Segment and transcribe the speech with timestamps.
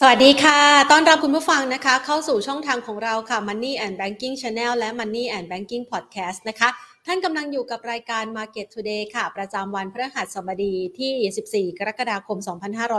[0.00, 6.68] สวัสดีค่ะ ต้อนรับคุณผู้ฟังนะคะ เข้าสู่ช่องทางของเราค่ะ Money and Banking Channel และ Money and Banking Podcast นะคะ
[7.08, 12.38] ท่านกำลังอยู่กับรายการ Market Today ค่ะ ประจำวันพฤหัสบดีที่ 14 กรกฎาคม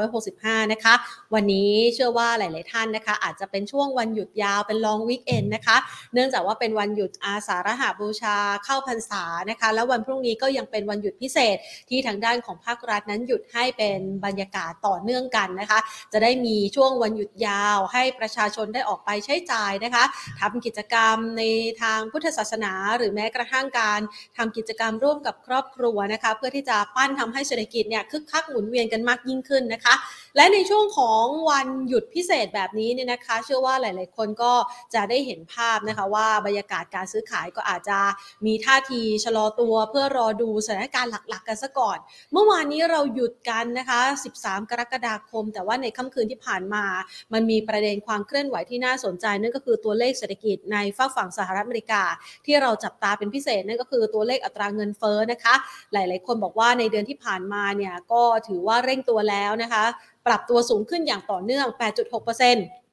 [0.05, 0.93] 2565 นะคะ
[1.33, 5.77] วันนี้เชื่อว่าหลาย ๆ ท่านนะคะ อาจจะเป็นช่วงวันหยุดยาวเป็น long weekend นะคะ
[6.13, 11.57] เนื่องจากว่าเป็นวันหยุดอาสาฬหาบูชาเข้าพรรษานะคะ แล้ววันพรุ่งนี้ก็ยังเป็นวันหยุดพิเศษ
[11.89, 15.79] ที่ทางด้านของภาครัฐนั้นหยุดให้เป็นบรรยากาศต่อเนื่องกันนะคะ
[16.13, 20.03] จะได้มีช่วงวันหยุดยาวให้ประชาชนได้ออกไปใช้จ่ายนะคะ
[20.39, 21.41] ทำกิจกรรมใน
[21.81, 23.94] ทางพุทธศาสนา หรือแม้กระทั่งการ
[24.37, 29.95] ทำกิจกรรมร่วมกับครอบครัวนะคะ เพื่อที่จะปั้นทำให้เศรษฐกิจเนี่ยคึกคักหมุนเวียนกันมากยิ่งขึ้นนะคะ
[30.35, 34.53] และในช่วงของวันหยุดพิเศษแบบนี้เนี่ยนะคะ เชื่อว่าหลาย ๆ คนก็
[34.93, 37.99] จะได้เห็นภาพนะคะว่าบรรยากาศการซื้อขายก็อาจจะ
[38.45, 41.97] มีท่าทีชะลอตัวเพื่อรอดูสถานการณ์หลัก ๆ กันซะก่อน
[42.33, 43.99] เมื่อวานนี้เราหยุดกันนะคะ
[44.35, 46.85] 13 กรกฎาคม แต่ว่าในค่ำคืนที่ผ่านมา
[47.33, 52.03] มันมีประเด็นความเคลื่อนไหวที่น่าสนใจนั่นก็คือตัวเลขเศรษฐกิจในฝั่งฝั่งสหรัฐอเมริกา
[52.45, 55.55] ที่เราจับตาเป็นพิเศษนั่นก็คือตัวเลขอัตราเงินเฟ้อนะคะ
[55.93, 59.83] หลายๆ คนบอกว่าในเดือนที่ผ่านมาเนี่ยก็ถือว่าเร่งตัวแล้วนะคะ
[60.27, 62.84] ปรับตัวสูงขึ้นอย่างต่อเนื่อง 8.6%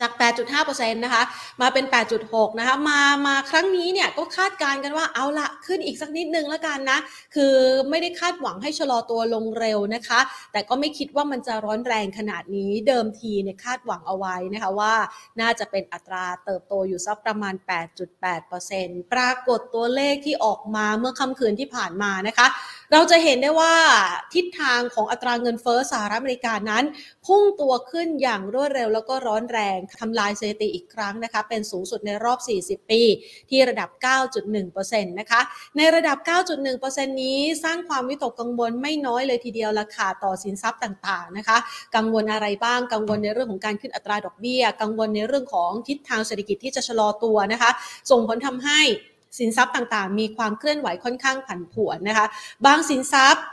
[0.00, 0.12] จาก
[0.56, 1.22] 8.5%นะคะ
[1.60, 1.84] มาเป็น
[2.22, 6.98] 8.6 นะคะ มา มาครั้งนี้เนี่ย ก็คาดการณ์กันว่าเอาละขึ้นอีกสักนิดนึงแล้วกันนะ
[7.34, 7.54] คือ
[7.90, 10.20] ไม่ได้คาดหวังให้ชะลอตัวลงเร็วนะคะ
[10.52, 14.94] แต่ก็ไม่คิดว่ามันจะร้อนแรงขนาดนี้ เดิมทีเนี่ยคาดหวังเอาไว้นะคะว่า
[15.40, 17.54] น่าจะเป็นอัตราเติบโตอยู่สักประมาณ
[18.34, 22.46] 8.8%ปรากฏตัวเลขที่ออกมาเมื่อค่ำคืนที่ผ่านมานะคะ
[22.92, 23.74] เราจะเห็นได้ว่า
[24.34, 26.84] ทิศทางของอัตราเงินเฟ้อสหรัฐอเมริกานั้น
[27.26, 33.02] พุ่งตัวขึ้นอย่างรวดเร็วแล้วก็ร้อนแรงทำลายสถิติอีกครั้งนะคะ เป็นสูงสุดในรอบ 40 ปี
[33.50, 33.88] ที่ระดับ
[34.54, 35.40] 9.1%นะคะ
[35.76, 36.16] ในระดับ
[36.68, 41.56] 9.1%นี้สร้างความวิตกกังวลไม่น้อยเลยทีเดียวละค่ะต่อสินทรัพย์ต่างๆนะคะ
[41.96, 47.70] กังวลอะไรบ้างกังวลในเรื่องของการขึ้นอัตราดอกเบี้ย กังวลในเรื่องของทิศทางเศรษฐกิจที่จะชะลอตัวนะคะ
[48.10, 48.80] ส่งผลทำให้
[49.38, 52.26] สินทรัพย์ต่างๆ มีความเคลื่อนไหวค่อนข้างผันผวนนะคะ
[52.66, 53.44] บางสินทรัพย์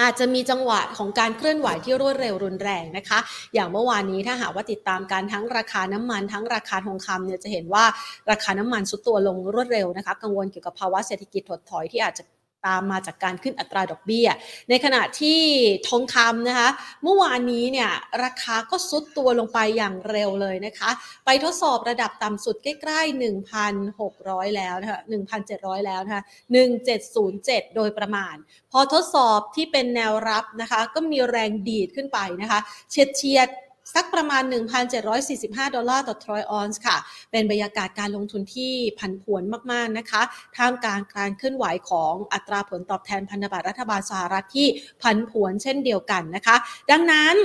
[0.00, 3.18] อาจจะมีจังหวะของการเคลื่อนไหวที่รวดเร็วรุนแรงนะคะ
[3.54, 7.84] อย่างเมื่อวานนี้ถ้าหากว่าติดตามการทั้งราคาน้ำมันทั้งราคาทองคำเนี่ยจะเห็นว่า
[8.30, 12.22] ราคาน้ำมันสุดตัวลงรวดเร็วนะคะ กังวลเกี่ยวกับภาวะเศรษฐกิจถดถอยที่อาจจะ
[12.66, 14.28] ตามมาจากการขึ้นอัตราดอกเบี้ย
[14.68, 15.40] ในขณะที่
[15.88, 16.68] ทองคำนะคะ
[17.02, 17.90] เมื่อวานนี้เนี่ย
[18.24, 20.90] ราคาก็ซุดตัวลงไปอย่างเร็วเลยนะคะ
[21.24, 23.22] ไปทดสอบระดับต่ำสุดใกล้ๆ
[23.80, 25.00] 1,600 แล้วนะคะ
[25.42, 26.22] 1,700 แล้วนะคะ
[26.98, 28.34] 1707 โดยประมาณ
[28.72, 32.60] พอทดสอบที่เป็นแนวรับนะคะ ก็มีแรงดีดขึ้นไปนะคะ
[32.90, 33.48] เฉียดเฉียด
[33.94, 34.42] สักประมาณ
[35.08, 36.96] 1,745 ดอลลาร์ต่อทรอยออนซ์ค่ะ
[37.30, 39.42] เป็นบรรยากาศการลงทุนที่ผันผวน
[39.72, 40.22] มาก ๆ นะคะ
[40.56, 44.66] ท่ามกลางการเคลื่อนไหวของอัตราผลตอบแทนพันธบัตรรัฐบาลสหรัฐที่
[45.02, 46.56] ผันผวนเช่นเดียวกันนะคะ
[46.90, 47.36] ดังนั้น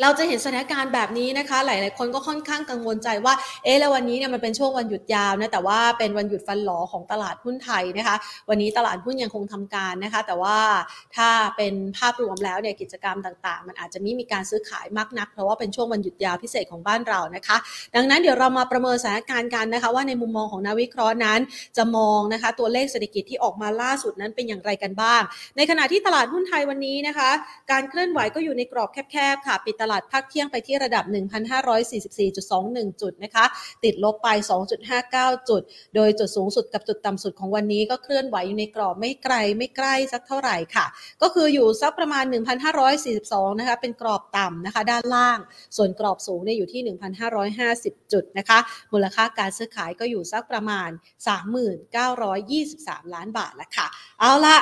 [0.00, 8.16] เราจะเห็นสถานการณ์แบบนี้นะคะ หลาย ๆ คนก็ค่อนข้างกังวลใจว่า เอ๊ะ แล้ววันนี้เนี่ยมันเป็นช่วงวันหยุดยาวนะ แต่ว่าเป็นวันหยุดฟันหลอของตลาดหุ้นไทยนะคะ
[8.48, 10.58] วันนี้ตลาดหุ้นยังคงทำการนะคะ แต่ว่า
[11.16, 17.56] ถ้าเป็นภาพรวมแล้วเนี่ยกิจกรรมต่าง ๆ มันอาจจะไม่มีการซื้อขายมากนัก เพราะว่าเป็นช่วงวันหยุดยาวพิเศษของบ้านเรานะคะ
[17.94, 21.40] ดังนั้นเดี๋ยวเรามาประเมินสถานการณ์กันนะคะ ว่าในมุมมองของนักวิเคราะห์นั้น
[21.76, 25.22] จะมองนะคะ ตัวเลขเศรษฐกิจที่ออกมาล่าสุดนั้นเป็นอย่างไรกันบ้าง
[25.56, 27.30] ในขณะที่ตลาดหุ้นไทยวันนี้นะคะ
[27.70, 31.04] การเคลื่อนไหวก็อยู่ในกรอบแคบ ๆ ค่ะ ปิดตลาดภาคเที่ยงไปที่ระดับ
[31.82, 33.44] 1,544.21 จุดนะคะ
[33.84, 34.28] ติดลบไป
[34.88, 35.62] 2.59 จุด
[35.94, 40.86] โดยจุดสูงสุดกับจุดต่ำสุดของวันนี้ก็เคลื่อนไหวอยู่ในกรอบไม่ไกลไม่ใกล้สักเท่าไหร่ค่ะ
[41.22, 42.24] ก็คืออยู่สักประมาณ
[42.92, 45.38] 1,542 นะคะ เป็นกรอบต่ำนะคะ ด้านล่าง
[45.76, 46.82] ส่วนกรอบสูงเนี่ยอยู่ที่
[47.46, 48.58] 1,550 จุดนะคะ
[48.92, 50.90] มูลค่าการซื้อขายก็อยู่สักประมาณ
[52.16, 53.86] 3923 ล้านบาทแล้วค่ะ
[54.20, 54.58] เอาละ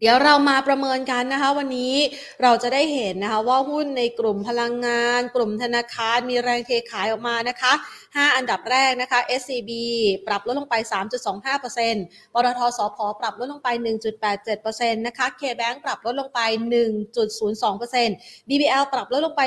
[0.00, 1.94] เดี๋ยวเรามาประเมินกันนะคะ วันนี้
[2.42, 7.72] เราจะได้เห็นนะคะว่าหุ้นในกลุ่มพลังงาน กลุ่มธนาคารมีแรงเทขายออกมานะคะ
[8.04, 9.70] 5 อันดับแรกนะคะ SCB
[10.26, 10.74] ปรับลดลงไป
[11.54, 13.68] 3.25%ปตทสพปรับลดลงไป
[14.36, 16.40] 1.87%นะคะ KBank ปรับลดลงไป
[17.26, 19.42] 1.02% BBL ปรับลดลงไป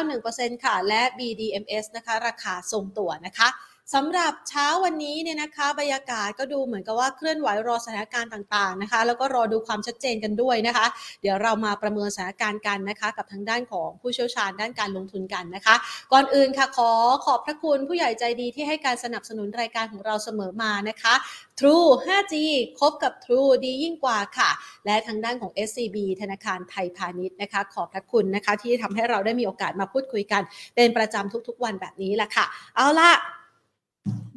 [0.00, 3.48] 1.91%ค่ะ และ BDMs นะคะ ราคาทรงตัวนะคะ
[3.94, 10.86] สำหรับเช้าวันนี้เนี่ยนะคะบรรยากาศก็ดูเหมือนกับว่าเคลื่อนไหวรอสถานการณ์ต่างๆนะคะ แล้วก็รอดูความชัดเจนกันด้วยนะคะ
[11.22, 15.74] เดี๋ยวเรามาประเมินสถานการณ์กันนะคะ กับทางด้านของผู้เชี่ยวชาญด้านการลงทุนกันนะคะ
[16.12, 16.90] ก่อนอื่นค่ะขอ
[17.24, 21.14] ขอบพระคุณผู้ใหญ่ใจดีที่ให้การสนับสนุนรายการของเราเสมอมานะคะ
[21.58, 22.34] True 5G
[22.78, 24.50] คบกับ True ดียิ่งกว่าค่ะ
[24.86, 30.42] และทางด้านของ SCB ธนาคารไทยพาณิชย์นะคะ ขอบพระคุณนะคะที่ทำให้เราได้มีโอกาสมาพูดคุยกัน
[30.76, 32.44] เป็นประจำทุกๆวันแบบนี้แหละค่ะ
[32.78, 33.12] เอาละ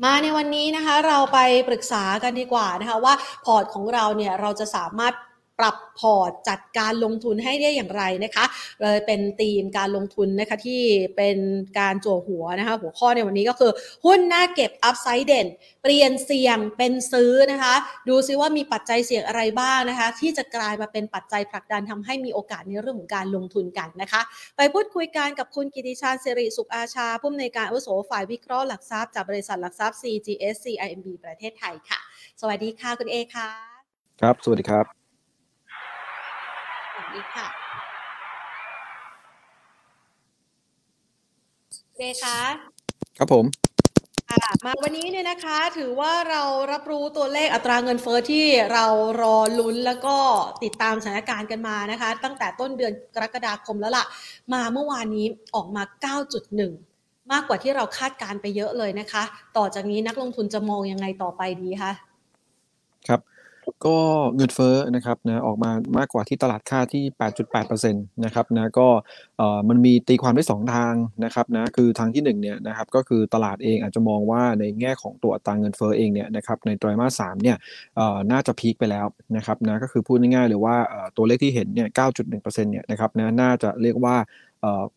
[0.03, 3.13] มาในวันนี้นะคะเราไปปรึกษากันดีกว่านะคะว่า
[3.45, 5.13] พอร์ตของเราเนี่ยเราจะสามารถ
[5.59, 8.45] ปรับพอร์ตจัดการลงทุนให้ได้อย่างไรนะคะ
[8.81, 10.81] เลยเป็นธีมการลงทุนนะคะที่
[11.18, 11.38] เป็น
[11.80, 13.71] การจั่วหัวนะคะหัวข้อในวันนี้ก็คือ
[14.06, 15.48] หุ้นหน้าเก็บอัพไซด์เด่น
[15.83, 17.75] เปลี่ยนเสี่ยงเป็นซื้อนะคะ
[18.09, 24.21] ดูซิว่ามีปัจจัยเสี่ยงอะไรบ้างนะคะ ที่จะกลายมาเป็นปัจจัยผลักดันทำให้มีโอกาสในเรื่องของการลงทุนกันนะคะ
[24.57, 32.00] ไปพูดคุยกันกับคุณกิติชาญสิริสุขอาชาผู้อำนวยการอาวุโสฝ่ายวิเคราะห์หลักทรัพย์จากบริษัทหลักทรัพย์ CGS CIMB ประเทศไทยค่ะ
[32.42, 33.50] สวัสดีค่ะคุณเอค่ะ
[34.21, 35.06] ครับ สวัสดีครับ
[37.13, 37.48] ดีค่ะ
[41.98, 42.39] เอคะ
[43.18, 43.45] ครับผม
[44.30, 48.86] ค่ะมาวันนี้เนี่ยนะคะถือว่าเรารับรู้ตัวเลขอัตราเงินเฟอ้อที่เรา
[49.21, 50.15] รอลุ้นแล้วก็
[50.63, 54.06] ติดตามสถานการณ์กันมานะคะ ตั้งแต่ต้นเดือนกรกฎาคมแล้วล่ะ
[54.54, 55.25] มาเมื่อวานนี้
[55.56, 55.83] ออกมา
[56.57, 59.24] 9.1 มากกว่าที่เราคาดการณ์ไปเยอะเลยนะคะ
[59.57, 61.92] ต่อจากนี้นักลงทุนจะมองยังไงต่อไปดีคะ
[63.07, 63.21] ครับ
[63.85, 63.97] ก็
[64.35, 67.91] เงินเฟ้อนะครับนะออกมามากกว่าที่ตลาดคาดที่ 8.8%
[68.25, 68.87] นะครับนะก็
[69.37, 70.93] เอ่อมันมีตีความได้สองทาง
[71.23, 77.57] นะครับนะคือทางที่หนึ่งเนี่ยนะครับก็คือตลาดเองอาจจะมองว่าในแง่ของตัวอัตราเงินเฟ้อเองเนี่ยนะครับในไตรมาสสามเนี่ย
[77.95, 84.15] เอ่อน่าจะพีคไปแล้วนะครับนะก็คือพูดง่ายๆเลยว่าเอ่อตัวเลขที่เห็นเนี่ย 9.1%เนี่ยนะครับนะน่าจะเรียกว่า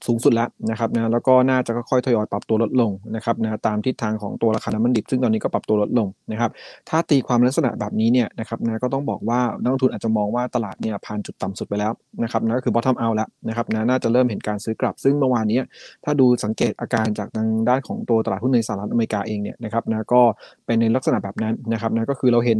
[0.06, 6.50] สูงสุดแล้วนะครับนะแล้วก็น่าจะค่อยๆทยอยปรับตัวลดลงนะครับนะตามทิศทางของตัวราคาน้ำมันดิบ ซึ่งตอนนี้ก็ปรับตัวลดลงนะครับ
[6.88, 11.92] ถ้าตีความลักษณะแบบนี้เนี่ยนะครับนะก็ต้องบอกว่านักลงทุนอาจจะมองว่าตลาดเนี่ยผ่านจุดต่ำสุดไปแล้ว
[12.22, 15.60] นะครับนะก็คือ bottom out แล้วนะครับนะน่าจะเริ่มเห็นการซื้อกลับ ซึ่งเมื่อวานนี้
[16.04, 20.22] ถ้าดูสังเกตอาการจากทางด้านของตัวตลาดหุ้นในสหรัฐอเมริกาเองเนี่ยนะครับนะก็
[20.66, 22.58] เป็นในลักษณะแบบนั้นนะครับนะก็คือเราเห็น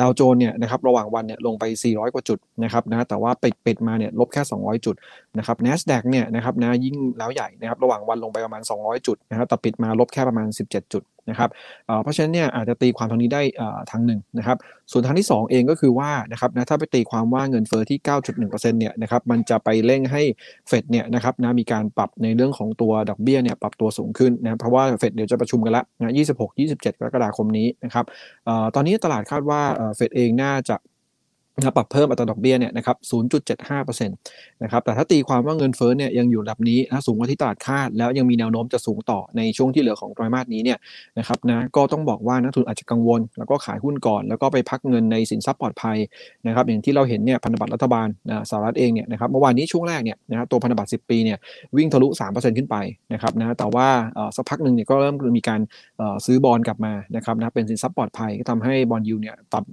[0.00, 4.94] ดาวโจนเนี่ยนะครับระหว่างวันเนี่ยลงไป 400 กว่าจุดนะครับนะแต่ว่าปิดปิดมาเนี่ยลบแค่ 200 จุด
[5.38, 11.50] นะครับ NASDAQ เนี่ยนะครับนะยิ่งแล้วใหญ่นะครับระหว่างวันลงไปประมาณ 200 จุดนะครับแต่ปิดมาลบแค่ประมาณ 17 จุดนะครับ
[12.02, 13.42] เพราะฉะนั้นเนี่ยอาจจะตีความทางนี้ได้
[13.90, 14.56] ทางหนึ่งนะครับ
[14.92, 17.98] ส่วนทางที่ 2 เองก็คือว่านะครับนะถ้าไปตีความว่าเงินเฟอ้อที่
[18.34, 20.22] 9.1%เนี่ยนะครับมันจะไปเร่งให้
[20.68, 28.04] เฟดเนี่ยนะครับนะมีการปรับในเรื่องของตัวดอกเบี้ยเนี่ยปรับตัวสูงขึ้นนะเพราะว่าเฟดเดี๋ยวจะประชุมกันล้วนะ26 27 กรกฎาคมนี้นะครับ
[28.74, 29.60] ตอนนี้ตลาดคาดว่า
[29.96, 30.76] เฟดเองน่าจะ
[31.56, 32.96] นะปรับเพิ่มอัตราดอกเบี้ยเนี่ยนะครับ
[33.52, 40.78] 0.75%นะครับ แต่ถ้าตีความว่าเงินเฟ้อเนี่ยยังอยู่ระดับนี้นะสูงกว่าที่ตลาดคาด แล้วยังมีแนวโน้มจะสูงต่อในช่วงที่เหลือของไตรมาสนี้เนี่ย
[41.18, 45.96] นะครับนะ ก็ต้องบอกว่านักทุนอาจจะกังวล แล้วก็ขายหุ้นก่อน แล้วก็ไปพักเงินในสินทรัพย์ปลอดภัย
[46.46, 51.38] นะครับ อย่างที่เราเห็นเนี่ยพันธบัตรรัฐบาลนะสหรัฐเองเนี่ยนะครับ เมื่อวานนี้ช่วงแรกเนี่ยนะครับตัวพันธบัตร 10 ปีเนี่ย
[51.76, 52.76] วิ่งทะลุ 3%ขึ้นไป
[53.12, 53.88] นะครับนะ แต่ว่า
[54.36, 55.60] สักพักหนึ่งเนี่ยก็เริ่มมีการ
[56.26, 59.64] ซื้อบอลกลับมานะครับนะ เป็นสินทรัพย์ปลอดภัยก็ทำให้บอลยูเนี่ยปรับ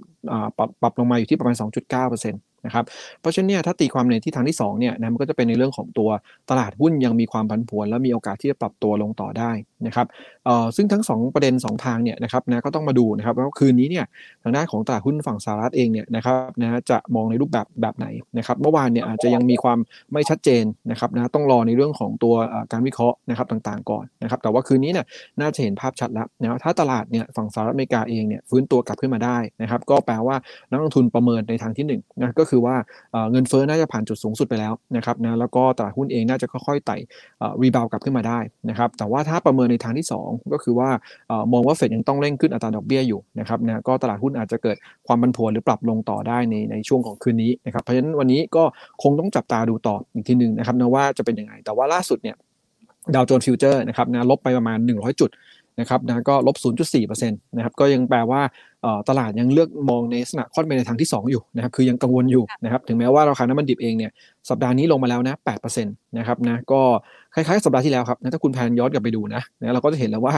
[0.58, 2.84] ปรับปรับลงมาอยู่ที่ประมาณ2.9%นะครับ
[3.20, 6.08] เพราะฉะนั้นเนี่ยถ้าตีความในที่ทางที่2เนี่ยนะมันก็จะเป็นในเรื่องของตัว
[6.50, 9.50] ตลาดหุ้นยังมีความผันผวน และมีโอกาสที่จะปรับตัวลงต่อได้
[9.86, 10.06] นะครับ
[10.44, 14.04] เอ่อซึ่งทั้ง 2 ประเด็น 2 ทางเนี่ยนะครับนะก็ต้องมาดูนะครับว่าคืนนี้เนี่ย
[14.42, 18.06] ทางด้านของตลาดหุ้นฝั่งสหรัฐเองเนี่ยนะครับนะจะมองในรูปแบบแบบไหน
[18.38, 19.78] นะครับเมื่อวานเนี่ยอาจจะยังมีความ
[20.12, 22.34] ไม่ชัดเจนนะครับนะต้องรอในเรื่องของตัว
[22.72, 25.06] การวิเคราะห์นะครับต่างๆ ก่อนนะครับแต่ว่าคืนนี้เนี่ย
[25.40, 30.36] น่าจะเห็นภาพชัดแล้วนะถ้าตลาดเนี่ยฝั่งสหรัฐอเมริกาเองเนี่ยฟื้นตัวกลับขึ้นมาได้นะครับก็แปลว่า
[30.70, 32.76] นักลงทุนประเมินในทางที่1นะก็คือว่า
[33.32, 36.96] เงินเฟ้อน่าจะผ่านจุดสูงสุดไปแล้วนะครับนะแล้วก็ตลาดหุ้นเองน่าจะค่อยๆไต่
[37.62, 38.38] rebound กลับขึ้นมาได้
[38.68, 40.88] นะครับแต่ว่าถ้าประเมินในทางที่ 2 ก็คือว่า
[41.52, 44.76] มองว่าเฟดยังต้องเร่งขึ้นอัตราดอกเบี้ยอยู่นะครับนะก็ตลาดหุ้นอาจจะเกิด
[45.06, 48.64] ความผันผวนหรือปรับลงต่อได้ในในช่วงของคืนนี้นะครับเพราะฉะนั้นวันนี้ก็
[49.02, 52.36] คงต้องจับตาดูต่ออีกทีหนึ่งนะครับนะว่าจะเป็นยังไงแต่ว่าล่าสุดเนี่ย
[53.14, 55.30] ดาวโจนส์ฟิวเจอร์นะครับนะลบไปประมาณ 100 จุด
[55.80, 56.56] นะครับนะก็ลบ
[56.92, 58.40] 0.4%นะครับก็ยังแปลว่า
[59.08, 64.10] ตลาดยังเลือกมองในลักษณะค่อนไปในทางที่ 2 อยู่นะครับคือยังกังวลอยู่นะครับถึงแม้ว่าราคาน้ำมันดิบเองเนี่ย
[64.48, 66.82] สัปดาห์นี้ลงมาแล้วนะ8%นะครับนะก็
[67.34, 70.34] คล้ายๆสัปดาห์ที่แล้วครับนะถ้าคุณแพนย้อนกลับไปดูนะนะเราก็จะเห็นแล้วว่า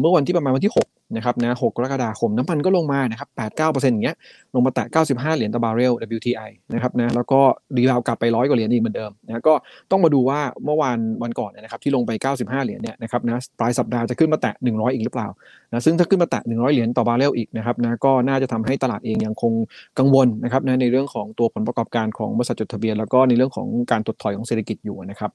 [0.00, 4.16] เมื่อวันที่ประมาณวันที่6นะครับนะ6กรกฎาคมน้ำมันก็ลงมานะครับ8-9%อย่างเงี้ย
[4.54, 7.40] ลงมาแตะ95 เหรียญต่อบาร์เรล WTI นะครับนะแล้วก็
[7.76, 9.54] รีบาวกลับไปร้อยกว่าเหรียญอีกเหมือนเดิมนะก็
[9.90, 15.28] ต้องมาดูว่าเมื่อวานวันก่อนนะครับที่ลงไป 95 เหรียญเนี่ยนะครับนะปลายสัปดาห์จะขึ้นมาแตะ 100 อีกหรือเปล่า
[15.70, 19.52] นะซึ่งถ้าขึ้นมาแตะ 100 เหรียญต่อบาร์เรลอีกนะครับนะก็น่าจะทำให้ตลาดเองยังคง
[19.98, 25.32] กังวลนะครับนะในเรื่องของตัวผลประกอบการของบริษัทจดทะเบียน แล้วก็ในเรื่องของการถดถอยของเศรษฐกิจอยู่นะครับ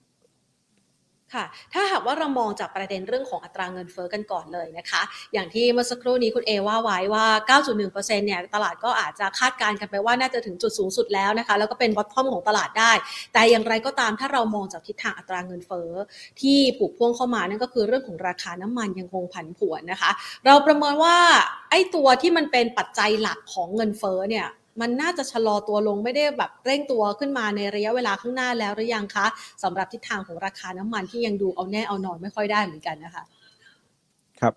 [1.36, 5.02] ค่ะ ถ้าหากว่าเรามองจากประเด็นเรื่องของอัตราเงินเฟอ้อกันก่อนเลยนะคะ
[5.34, 7.26] อย่างที่เมื่อสักครู่นี้คุณเอว่าไว้ว่า
[7.76, 12.92] 9.1%เนี่ยตลาดก็อาจจะคาดการณ์กันไปว่าน่าจะถึงจุดสูงสุดแล้วนะคะ แล้วก็เป็นบอททอมของตลาดได้
[13.34, 15.92] แต่อย่างไรก็ตามถ้าเรามองจากทิศทางอัตราเงินเฟอ้อ
[16.42, 20.12] ที่ปลูกพ่วงเข้ามานั่นก็คือเรื่องของราคาน้ำมันยังคงผันผวนนะคะ
[20.46, 21.18] เราประเมินว่า
[21.70, 24.48] ไอ้ตัวที่มันเป็นปัจจัยหลักของเงินเฟอ้อเนี่ย
[24.82, 29.26] มันน่าจะชะลอตัวลงไม่ได้แบบเร่งตัวขึ้นมาในระยะเวลาข้างหน้าแล้วหรือยังคะ
[29.64, 33.24] สำหรับทิศทางของราคาน้ำมันที่ยังดูเอาแน่เอานอนไม่ค่อยได้เหมือนกันนะคะ
[34.42, 34.54] ครับ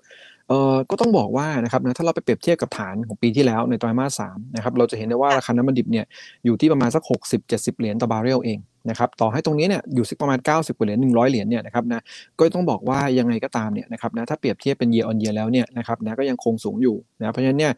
[0.49, 6.07] เอ่อก็ต้องบอกว่านะครับนะถ้าเราไปเปรียบเทียบกับฐานของปีที่แล้วในไตรมาสสามนะครับเราจะเห็นได้ว่าราคาน้ำมันดิบเนี่ย
[6.45, 7.03] อยู่ที่ประมาณสัก
[7.41, 8.59] 60-70 เหรียญต่อบาร์เรลเอง
[8.89, 12.01] นะครับต่อให้ตรงนี้เนี่ยอยู่สักประมาณ 90กว่าเหรียญ100 เหรียญเนี่ยนะครับนะ
[12.39, 17.73] ก็ต้องบอกว่ายังไงก็ตามเนี่ยนะครับนะถ้าเปรียบเทียบเป็น year on year แล้วเนี่ยนะครับนะก็ยังคงสูงอยู่นะเพราะฉะนั้นเนี่ย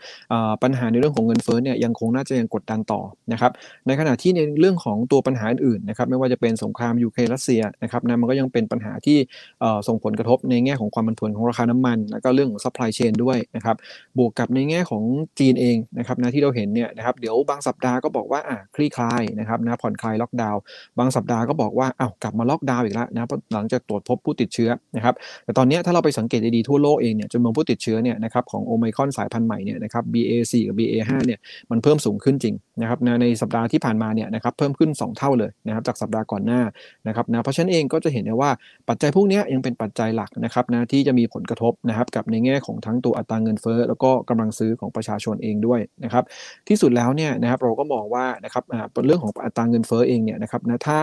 [0.62, 3.00] ปัญหาในเรื่องของเงินเฟ้อเนี่ยยังคงน่าจะยังกดดันต่อ
[3.32, 3.52] นะครับ
[3.86, 9.18] ในขณะที่ในเรื่องของตัวปัญหาอื่นๆนะครับไม่ว่าจะเป็นสงครามยูเครนรัสเซียนะครับนะมันก็ยังเป็นปัญหาที่
[9.88, 13.76] ส่งผลกระทบในแง่ของความผันผวนของราคาน้ำมัน แล้วก็เรื่องของ supply chain ด้วยนะครับ
[14.18, 15.02] บวกกับในแง่ของ
[15.38, 20.56] จีนเองนะครับนะที่เราเห็นเนี่ยนะครับเดี๋ยวบางสัปดาห์ก็บอกว่าอะคลี่คลายนะครับนะผ่อนคลายล็อกดาว
[21.00, 25.14] บางสัปดาห์ก็บอกว่าอ้าวกลับมาล็อกดาวน์อีกแล้วนะหลังจากตรวจพบผู้ติดเชื้อนะครับ
[25.44, 31.38] แต่ตอนนี้ถ้าเราไปสังเกตดีๆทั่วโลกเองเนี่ยจำนวนผู้ติดเชื้อเนี่ยนะครับของโอไมครอนสายพันธุ์ใหม่เนี่ยนะครับ BA4 กับ BA5 เนี่ย
[31.70, 36.60] มันเพิ่มสูงขึ้นจริง นะครับในสัปดาห์ที่ผ่านมาเนี่ยนะครับเพิ่มขึ้น 2 เท่าเลยนะครับจากสัปดาห์ก่อนหน้า
[37.08, 38.50] นะครับนะเพราะฉะนั้นเองก็จะเห็นได้ว่า
[38.88, 46.24] ปัจจัยพวกนี้ยังเป็นปัจจัยหลักนะครับนะที่จะมีผลกระทบนะครับกับในแง่ของทั้งตัวอัตราเงินเฟ้อแล้วก็กำลังซื้อของประชาชนเองด้วยนะครับ
[46.68, 48.64] ที่สุดแล้วเนี่ยนะครับเราก็มองว่านะครับ
[49.06, 51.00] เรื่องของอัตราเงินเฟ้อเองเนี่ยนะครับนะถ้า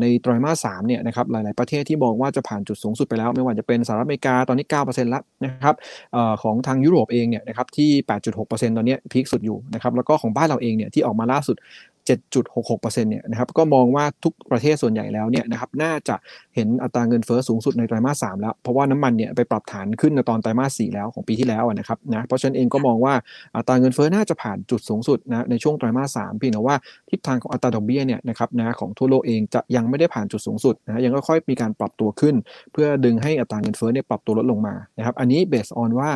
[0.00, 5.74] ในไตรมาสสามเนี่ยนะครับหลาย ๆ ประเทศที่มองว่าจะผ่านจุดสูงสุดไปแล้ว ไม่ว่าจะเป็นสหรัฐอเมริกาตอนนี้ 9%แล้วนะครับ
[6.16, 7.90] อของทางยุโรปเองเนี่ยนะครับที่
[8.34, 11.56] 8.6%ตอนนี้พีคสุดอยู่นะครับแล้วก็ของบ้านเราเองเนี่ยที่ออกมาล่าสุด
[12.08, 16.16] 7.66%เนี่ยนะครับก็มองว่าทุกประเทศส่วนใหญ่แล้วเนี่ยนะครับน่าจะ
[16.54, 23.14] เห็นอัตราเงินเฟ้อสูงสุดในไตรมาส 3 แล้ว เพราะว่าน้ำมันเนี่ยไปปรับฐานขึ้นในตอนไตรมาส 4 แล้วของปีที่แล้วนะครับนะเพราะฉะนั้นเองก็มองว่า
[23.56, 26.76] อัตราเงินเฟ้อน่าจะผ่านจุดสูงสุดนะในช่วงไตรมาส 3 เพียงแต่ว่า
[27.10, 32.34] ทิศทางของอัตราดอกเบี้ยเนี่ยนะครับนะของทั่วโลกเองจะยังไม่ได้ผ่านจุดสูงสุดนะยังค่อยๆมีการปรับตัวขึ้น
[32.72, 36.10] เพื่อดึงให้อัตราเงินเฟ้อเนี่ยปรับตัวลดลงมานะครับอันนี้ based on ว่า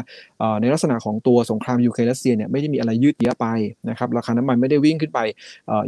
[0.60, 3.46] ในลักษณะของตัวสงครามยูเครนรัสเซียเนี่ยไม่ได้มีอะไรยืดเยื้อไป
[3.88, 5.20] นะครับราคาน้ำมันไม่ได้วิ่งขึ้นไป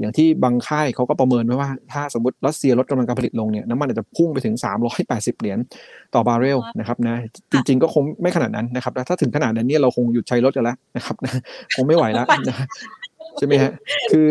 [0.00, 4.54] อย่างที่บางค่ายเขาก็ประเมินไว้ว่าถ้าสมมติรัสเซียลดกำลังการผลิตลงเนี่ยน้ำมันอาจจะพุ่งไปถึง
[4.97, 5.59] 380 เหรียญ
[6.14, 7.16] ต่อบาร์เรลนะครับนะ
[7.52, 11.16] จริง ๆ ก็คงไม่ขนาดนั้นนะครับถ้าถึงขนาดนั้นเนี่ยเราคงหยุดใช้รถกันแล้วนะครับ
[11.75, 12.57] คงไม่ไหวแล้วนะ
[13.38, 13.73] ใช่ไหมฮะ
[14.11, 14.26] คือ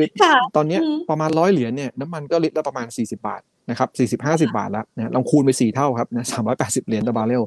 [0.55, 7.43] ตอนนี้ประมาณร้อยเหรียญเนี่ยน้ำมันก็ลิตรละประมาณ 40 บาท นะครับสี่สิบห้าสิบาทแล้วนะลองคูณไปสี่เท่าครับนะสามร้อยแปดสิบเหรียญต่อบาร์เรล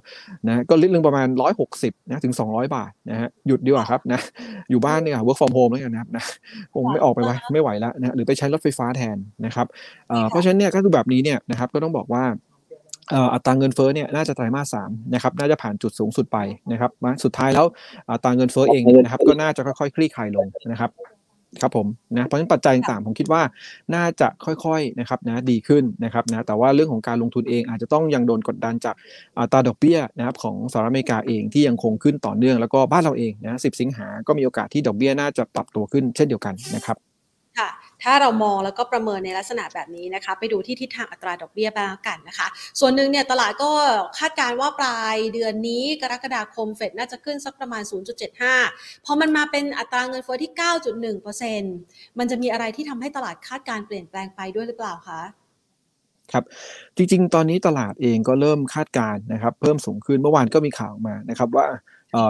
[0.47, 4.21] นะก็ลิตรหนึ่งประมาณร้อยหกสิบนะถึงสองร้อยบาทนะฮะหยุดดีกว่าครับนะ
[4.71, 6.25] อยู่บ้านเนี่ย work from home แล้วกันนะครับนะ
[6.75, 9.67] คงไม่ออกไปไว้ไม่ไหวแล้วนะหรือไปใช้รถไฟฟ้าแทนนะครับ
[10.31, 12.25] เพราะฉะนั้นเนี่ยก็คือแบบนี้เนี่ยนะครับก็ต้องบอกว่า
[13.35, 16.39] อัตราเงินเฟ้อเนี่ยน่าจะไตรมาสสามนะครับน่าจะผ่านจุดสูงสุดไป
[16.73, 16.91] นะครับ
[17.25, 17.67] สุดท้ายแล้ว
[18.11, 20.91] อัตราเงินเฟ้อเองนะครับก็น่าจะค่อยๆคลี่คลายลงนะครับ
[21.63, 23.43] ครับผมนะเพราะฉะนั้นปัจจัยต่างผมคิดว่า
[23.95, 28.95] น่าจะค่อยๆนะครับนะดีขึ้นนะครับนะแต่ว่าเรื่องของการลงทุนเองอาจจะต้องยังโดนกดดันจาก
[29.39, 36.97] อัตราดอกเบี้ยนะครับของสหรัฐอเมริกาเองที่ยังคงขึ้นต่อเนื่องแล้วก็บ้านเราเองนะ10สิงหาก็มีโอกาสที่ดอกเบี้ยน่าจะปรับตัวขึ้นเช่นเดียวกันนะครับ
[37.59, 42.47] ค่ะ ถ้าเรามองแล้วก็ประเมินในลักษณะแบบนี้นะคะ ไปดูที่ทิศทางอัตราดอกเบี้ยไปแล้วกันนะคะ
[42.81, 43.71] ส่วนหนึ่งเนี่ยตลาดก็
[44.19, 47.83] คาดการณ์ว่าปลายเดือนนี้กรกฎาคมเฟดน่าจะขึ้นสักประมาณ
[48.45, 50.53] 0.75 พอมันมาเป็นอัตราเงินเฟ้อที่
[51.15, 55.21] 9.1%มันจะมีอะไรที่ทำให้ตลาดคาดการเปลี่ยนแปลงไปด้วยหรือเปล่าคะ
[56.33, 56.45] ครับ
[56.97, 61.67] จริงๆ ตอนนี้ตลาดเองก็เริ่มคาดการนะครับ เพิ่มสูงขึ้นเมื่อวานก็มีข่าวมานะครับว่า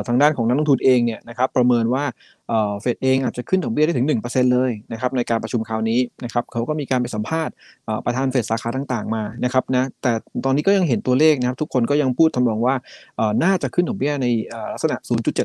[0.08, 2.04] ทางด้านของนักลงทุนเองเนี่ยนะครับประเมินว่า
[2.80, 7.54] เฟดเองอาจจะขึ้นดอกเบี้ยได้ถึง 1%เลยนะครับในการประชุมคราวนี้นะครับเขาก็มีการไปสัมภาษณ์
[8.04, 10.12] ประธานเฟดสาขาต่างๆมานะครับนะแต่
[10.44, 12.74] ตอนนี้ก็ยังเห็นตัวเลขนะครับทุกคนก็ยังพูดทำนองว่า
[13.44, 14.26] น่าจะขึ้นดอกเบี้ยใน
[14.72, 14.96] ลักษณะ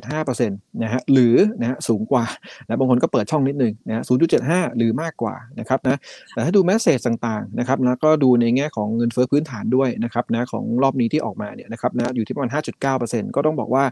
[0.01, 2.25] 0.75%นะฮะหรือนะฮะสูงกว่า
[2.65, 4.03] นะบางคนก็เปิดช่องนิดนึงนะ
[4.39, 5.97] 0.75 หรือมากกว่านะครับนะ
[6.33, 12.51] แต่ถ้าดูแมสเซจต่างๆนะครับแล้วก็ดูในแง่ของเงินเฟ้อพื้นฐานด้วยนะครับนะของรอบนี้ที่ออกมาเนี่ยนะครับนะอยู่ที่ประมาณ
[12.93, 13.83] 5.9%ก็ต้องบอกว่า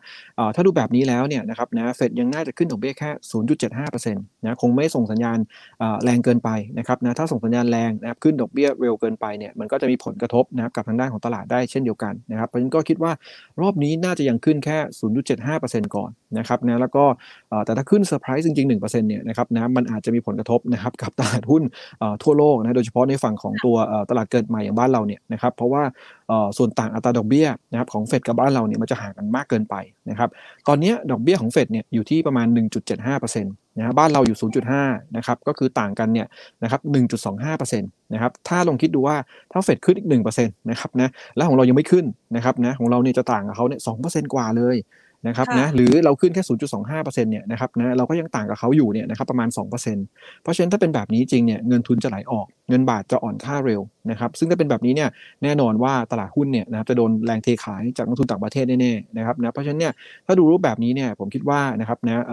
[0.55, 3.11] ถ้าดูแบบนี้แล้วเนี่ยนะครับนะเฟดยังน่าจะขึ้นดอกเบี้ยค่
[4.11, 5.37] 0.75%นะคงไม่ส่งสัญญาณ
[6.03, 13.11] แรงเกินไปนะครับนะถ้าส่งสัญญาณแรงนะครับขึ้นดอกเบี้ยเร็วเกินไปเนี่ยมันก็จะมีผลกระทบนะครับกับทางด้านของตลาดได้เช่นเดียวกันนะครับเพราะฉะนั้นก็คิดว่า
[13.61, 14.77] รอบนี้น่าจะยังขึ้นแค่
[15.31, 17.03] 0.75%ก่อน นะครับนะแล้วก็
[17.65, 21.63] แต่ถ้าขึ้นเซอร์ไพรส์จริงๆ1%เนี่ยนะครับนะมันอาจจะมีผลกระทบนะครับกับตลาดหุ้น
[22.23, 23.75] ทั่วโลกนะโดยเฉพาะในฝั่งของตัว
[24.09, 25.83] ตลาดเกิดใหม่อย่างบ้านเราเนี่ยนะครับเพราะว่า
[26.57, 29.75] ส่วนต่างอัตราดอกเบี้ยนะครับของเฟดกับบ้านเราเนี่ยมันจะห่างกันมากเกินไป
[30.09, 30.29] นะครับ
[30.67, 32.47] ตอนนี้ดอกเบี้ยของเฟดเนี่ยอยู่ที่ประมาณ
[32.95, 36.27] 1.75%นะบ้านเราอยู่ 0.5 นะครับ ก็คือต่างกันเนี่ย
[36.63, 36.81] นะครับ
[37.31, 39.15] 1.25%นะครับ ถ้าลองคิดดูว่า
[39.51, 44.75] ถ้าเฟดขึ้นอีก 1%นะครับนะ แล้วของเรายังไม่ขึ้นนะครับนะ ของเราเนี่ยจะต่างกับเขาเนี่ย 2%กว่าเลย
[45.27, 46.43] นะครับนะหรือเราขึ้นแค่
[46.83, 55.09] 0.25%เนี่ยนะครับนะเราก็ยังต่างกับเขาอยู่เนี่ยนะครับประมาณ 2%เพราะฉะนั้นถ้าเป็นแบบนี้จริงเนี่ยเงินทุนจะไหลออกเงินบาทจะอ่อนค่าเร็วนะครับ ซึ่งถ้าเป็นแบบนี้เนี่ย
[55.43, 59.93] แน่นอนว่าตลาดหุ้นเนี่ยนะครับจะโดนแรงเทขายจากนักทุนต่างประเทศแน่ๆนะครับนะเพราะฉะนั้นเนี่ย
[60.25, 62.23] ถ้าดูรูปแบบนี้เนี่ยผมคิดว่านะครับนะ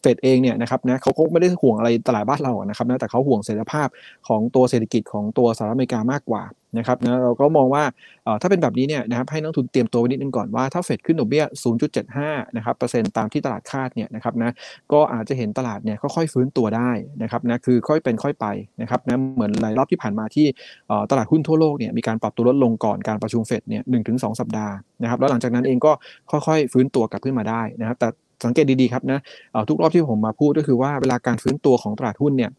[0.00, 3.88] เฟดเองเนี่ยนะครับนะเขาคงไม่ได้ห่วงอะไรตลาดบ้านเรานะครับนะแต่เขาห่วงเสถียรภาพ
[4.28, 6.44] ของตัวเศรษฐกิจของตัวสหรัฐอเมริกามากกว่า
[6.78, 7.84] นะครับนะเราก็มองว่า
[8.40, 11.44] ถ้าเป็นแบบนี้เนี่ยนะครับให้นักทุนเตรียมตัวไว้นิดนึงก่อนว่าถ้าเฟดขึ้นดอกเบี้ย
[12.00, 14.50] 0.75 นะครับเปอร์เซ็นต์ตามที่ตลาดคาดเนี่ยนะครับนะ
[14.92, 16.90] ก็อาจจะเห็นตลาดเนี่ยค่อยๆฟื้นตัวได้
[17.22, 18.46] นะครับนะคือค่อยเป็นค่อยไป
[18.80, 20.46] นะครับนะเหมือนหลรอบที่ผ่านมาที่
[21.10, 25.92] ตลาดหุ้นทั่วโลกเนี่ยมีการปรับตัวลดลงก่อนการประชุมเฟดเนี่ยหถึงสสัปดาห์นะครับแล้วหลังจากนั้นเองก็
[26.30, 28.08] ค่อยๆ ฟื้นตัวกลับขึ้นมาได้นะครับแต่
[28.44, 29.20] สังเกตดีๆครับนะ
[29.68, 32.50] ทุกรอบที่ผมมาพูดก็คือว่าเวลาการฟื้นตัวของตลาดหุ้นเนี่ย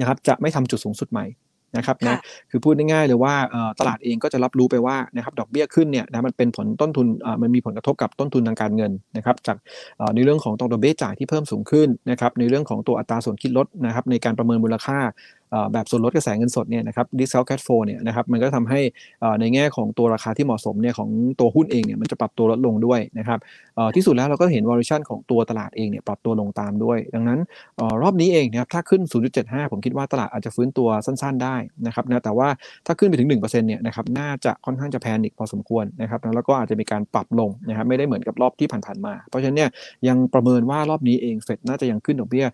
[0.00, 1.26] นะครับจะไม่ทำจุดสูงสุดใหม่
[1.76, 2.18] นะครับนะ
[2.50, 3.34] คือพูดง่ายๆเลยว่า
[3.80, 7.06] ตลาดเองก็จะรับรู้ไปว่านะครับดอกเบี้ยขึ้นเนี่ยนะมันเป็นผลต้นทุน
[7.42, 9.56] มันมีผลกระทบกับต้นทุนทางการเงินนะครับจาก
[10.14, 14.98] ในเรื่องของตัวดอกเบี้ยจ่ายที่เพิ่มสูงขึ้นนะครับในเรื่องของตัวอัตราส่วนคิดลดนะครับในการประเมินมูลค่า
[15.72, 18.80] แบบส่วนลดกระแสเงินสดเนี่ยนะครับ discount cash flow เนี่ยนะครับมันก็ทำให้
[19.40, 21.10] ในแง่ของตัวราคาที่เหมาะสมเนี่ยของ
[21.40, 23.38] ตัวหุ้นเองเนี่ยมันจะปรับตัวลดลงด้วยนะครับ
[23.96, 27.38] ที่สุดแล้วเราก็เห็น valuation ของตัวตลาดเองเนี่ยปรับตัวลงตามด้วย ดังนั้น
[28.02, 29.02] รอบนี้เองนะครับถ้าขึ้น
[29.36, 32.48] 0.75 ผมคิดว่าตลาดอาจจะฟื้นตัวสั้นๆได้นะครับนะแต่ว่า
[32.86, 39.70] ถ้าขึ้นไปถึง 1%เนี่ยนะครับน่าจะค่อนข้างจะแพนิคพอสมควรนะครับแล้วก็อาจจะมีการปรับลงนะครับไม่ได้เหมือนกับรอบที่ผ่านๆมา เพราะฉะนั้นเนี่ย
[40.08, 42.46] ยังประเมินว่ารอบนี้เองเฟดน่าจะยังขึ้นดอกเบี้ย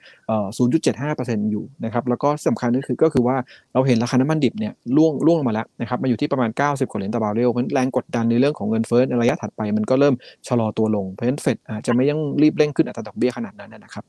[0.67, 3.37] 0.75%อยู่นะครับแล้วก็สำคัญก็คือก็คือว่า
[3.75, 10.15] เราเห็นราคาน้ำมันดิบเนี่ยล่วงล่วงมาแล้วนะครับมาอยู่ที่ประมาณ 90กว่าเหรียญต่อบาร์เรลเพราะแรงกดดันในเรื่องของเงินเฟ้อในระยะถัดไปมันก็เริ่ม
[10.49, 14.07] ชะลอตัวลงเพราะฉะนั้นเฟดอาจจะไม่ยังรีบเร่งขึ้นอัตราดอกเบี้ยขนาดนั้นนะครับ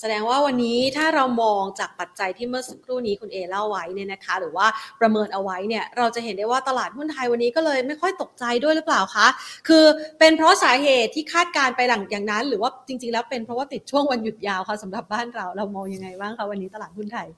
[0.00, 4.66] แสดงว่าวันนี้ถ้าเรามองจากปัจจัยที่เมื่อสักครู่นี้คุณเอเล่าไว้เนี่ยนะคะ หรือว่า
[5.00, 9.26] ประเมินเอาไว้เนี่ยเราจะเห็นได้ว่าตลาดหุ้นไทยวันนี้ก็เลยไม่ค่อยตกใจด้วยหรือเปล่าคะ
[9.68, 9.84] คือ
[10.18, 17.28] เป็นเพราะสาเหตุที่คาดการไปหลังอย่างนั้น หรือว่าจริง ๆ แล้วเป็นเพราะว่าติดช่วงวันหยุดยาวคะสำหรับบ้านเราเรามองยังไงบ้างคะวันนี้ตลาดหุ้นไทย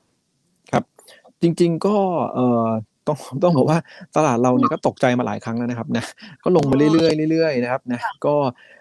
[1.44, 1.96] จริง ๆ ก็
[2.34, 2.68] เอ่อ
[3.08, 3.78] ต้องต้องบอกว่า
[4.16, 6.04] ตลาดเราเนี่ยก็ตกใจมาหลายครั้งแล้วนะครับนะ
[6.44, 8.34] ก็ลงมาเรื่อยๆเรื่อยๆนะครับนะก็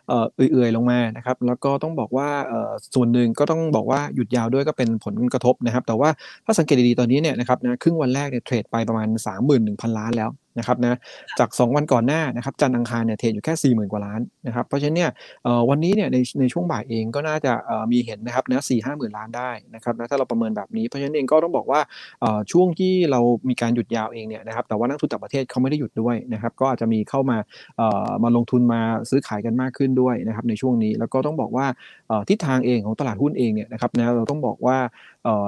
[0.07, 6.09] เออเอื่อยๆลงมานะครับ แล้วก็ต้องบอกว่าเออส่วนหนึ่งก็ต้องบอกว่าหยุดยาวด้วยก็เป็นผลกระทบนะครับ แต่ว่า
[6.45, 9.07] ถ้าสังเกตดีๆตอนนี้เนี่ยนะครับนะครึ่งวันแรกเนี่ยเทรดไปประมาณ
[9.53, 10.97] 31,000 ล้านแล้ว นะครับนะ
[11.39, 15.09] จาก 2 วันก่อนหน้านะครับจันทร์อังคารเนี่ยเทรดอยู่แค่ 40,000 กว่าล้านนะครับเพราะฉะนั้นเนี่ย
[15.69, 17.53] วันนี้เนี่ยในในช่วงบ่ายเองก็น่าจะ
[17.91, 21.79] มีเห็นนะครับนะสี่ห้าหมื่นล้านได้นะครับนะถ้าเราประเมินแบบนี้เพราะฉะนั้นเองก็ต้องบอกว่า
[22.51, 23.19] ช่วงที่เรา
[23.49, 27.37] มีการหยุดยาวเองเนี่ยนะครับแต่ว่านักทุนต่างประเทศเขาไม่ได้หยุดด้วยนะครับก็อาจจะมีเข้ามา
[28.23, 31.65] มาลงทุนมาซื้อขายกันมากขึ้นด้วยนะครับในช่วงนี้แล้วก็ต้องบอกว่า
[32.29, 34.77] ทิศทางเองของตลาดหุ้นเองเนี่ยนะครับนะเราต้องบอกว่า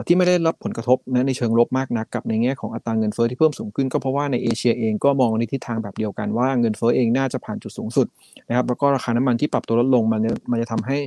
[0.08, 8.08] ที่ไม่ได้รับผลกระทบนะในเชิงลบมากนักกับในแง่ของอัตราเงินเฟ้อที่เพิ่มสูงขึ้นก็เพราะว่าในเอเชียเองก็มองในทิศทางแบบเดียวกันว่าเงินเฟ้อเองน่าจะผ่านจุดสูงสุด
[8.50, 10.98] นะครับแล้วก็ราคาน้ำมันที่ปรับตัวลดลงมันมันจะทำให้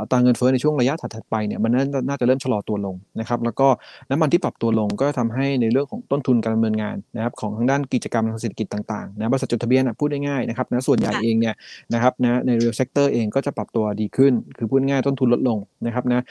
[0.00, 1.72] อัตราเงินเฟ้อในช่วงระยะถัดไปเนี่ยมัน
[2.08, 3.68] น่าจะเริ่มชะลอตัวลงนะครับแล้วก็
[4.10, 11.54] น้ำมันที่ปรับตัวลงก็ทำให้ในเรื่องของต้นทุนการดำเนินงานนะครับของทางด้านกิจกรรมทางเศรษฐกิจต่างๆนะบริษัทจดทะเบียนพูดได้ง่ายนะครับนะส่วนใหญ่เองเนี่ย
[11.94, 16.22] นะครับนะใน real sector เองก็จะปรับตัวดีขึ้นคือพูดง่ายต้นทุนลดลงนะครับนะ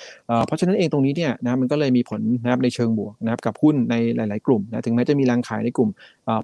[0.48, 5.90] เพราะฉะนั้นเองตรงนี้เนี่ยนะมันก็เลยมีผลนะครับในเชิงบวกนะครับกับหุ้นในหลาย ๆ กลุ่มนะถึงแม้จะมีแรงขายในกลุ่ม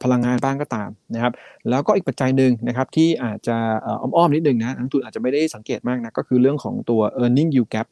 [0.04, 1.34] พลังงานบ้างก็ตามนะครับ
[1.70, 3.58] แล้วก็อีกปัจจัยหนึ่งนะครับที่อาจจะ
[4.02, 7.88] อ้อมๆนิดนึงนะนักทุนอาจจะไม่ได้สังเกตมากนะก็คือเรื่องของตัว e a r n i n g yield gap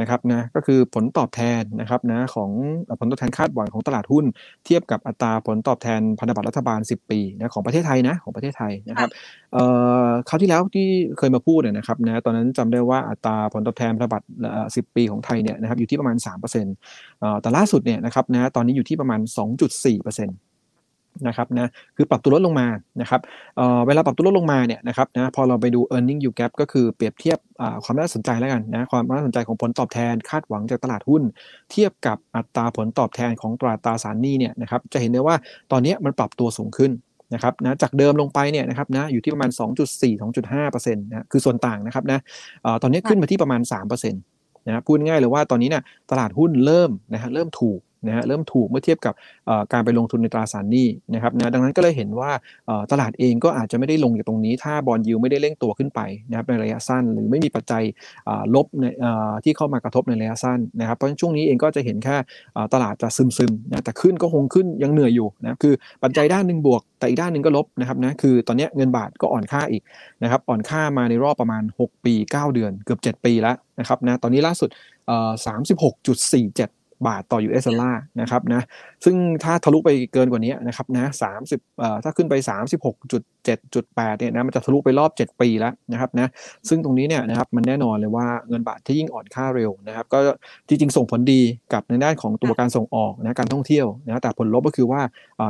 [0.00, 2.50] นะครับนะก็คือผลตอบแทนนะครับนะของ
[3.00, 4.24] ผลตอบแทนคาดหวังของตลาดหุ้น
[4.64, 9.10] เทียบกับอัตราผลตอบแทนพันธบัตรรัฐบาล 10 ปีนะของประเทศไทยนะของประเทศไทยนะครับ
[9.52, 9.64] เอ่
[10.04, 14.26] อคราวที่แล้วที่เคยมาพูดเนี่ยนะครับนะตอนนั้นจำได้ว่าอัตราผลตอบแทนพันธบัตร
[14.76, 20.30] 10 ปีของไทยเนี่ยนะครับอยู่ที่ประมาณ3%เอ่อแต่ล่าสุดเนี่ยนะครับนะตอนนี้อยู่ที่ประมาณ 2.4%น
[21.28, 22.66] นะครับนะคือปรับตัวลดลงมา
[23.00, 23.20] นะครับ
[23.56, 27.38] เเวลาปรับตัวลดลงมาเนี่ยนะครับนะพอเราไปดู e a r n i n g yield gap ก็คือเปรียบเทียบ
[27.84, 31.22] ความน่าสนใจแล้วกันนะความน่าสนใจของผลตอบแทนคาดหวังจากตลาดหุ้น
[31.70, 35.36] เทียบกับอัตราผลตอบแทนของตราตราสารหนี้เนี่ยนะครับจะเห็นได้ว่า
[35.72, 36.92] ตอนนี้มันปรับตัวสูงขึ้น
[37.34, 42.18] นะครับนะจากเดิมลงไปเนี่ยนะครับนะอยู่ที่ประมาณ 2.4-2.5%นะคือส่วนต่างนะครับนะ
[42.82, 49.14] ตอนนี้ขึ้นมาที่ประมาณ 3%นะพูดง่ายเลยว่าตอนนี้เนี่ยตลาดหุ้นเริ่มนะฮะเริ่มถูก นะฮะเริ่มถูกเมื่อเทียบกับ
[49.72, 52.30] การไปลงทุนในตราสารหนี้นะครับนะดังนั้นก็เลยเห็นว่า
[52.92, 57.82] ตลาดเองก็อาจจะไม่ได้ลงจากตรงนี้ ถ้าบอลยิวไม่ได้เร่งตัวขึ้นไปนะครับในระยะสั้น หรือไม่มีปัจจัย
[58.54, 58.66] ลบ
[59.44, 62.16] ที่เข้ามากระทบในระยะสั้นนะครับเพราะฉะนั้นช่วงนี้เองก็จะเห็นแค่
[62.74, 69.82] ตลาดจะซึมๆนะแต่ขึ้นก็คงขึ้นยังเหนื่อยอยู่นะคือปัจจัยด้านหนึ่งบวก แต่อีกด้านหนึ่งก็ลบนะครับนะคือตอนนี้เงินบาทก็อ่อนค่าอีก
[70.22, 74.68] นะครับอ่อนค่ามาในรอบประมาณ 6 ปี 9 เดือน เกือบ 7 ปีแล้วนะครับนะตอนนี้ล่าสุด
[75.46, 75.72] สามสิ
[77.06, 78.62] บาทต่อ US ดอลลาร์นะครับนะ
[79.04, 86.28] ซึ่งถ้าทะลุไปเกินกว่านี้นะครับนะสามสิบเอ่อถ้าขึ้นไปสามสิบหกจุด 7.8เนี่ยนะมันจะทะลุไปรอบ 7 ปีแล้วนะครับนะ
[86.68, 90.18] ซึ่งตรงนี้เนี่ยนะครับมันแน่นอนเลยว่าเงินบาทที่ยิ่งอ่อนค่าเร็วนะครับก็
[90.68, 91.40] จริงๆส่งผลดี
[91.72, 95.00] กับในด้านของตัวการส่งออกนะการท่องเที่ยวนะแต่ผลลบก็คือว่า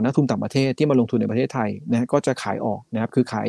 [0.05, 3.49] นักทุนต่างประเทศที่มาลงทุนในประเทศไทยนะก็จะขายออกนะครับคือขาย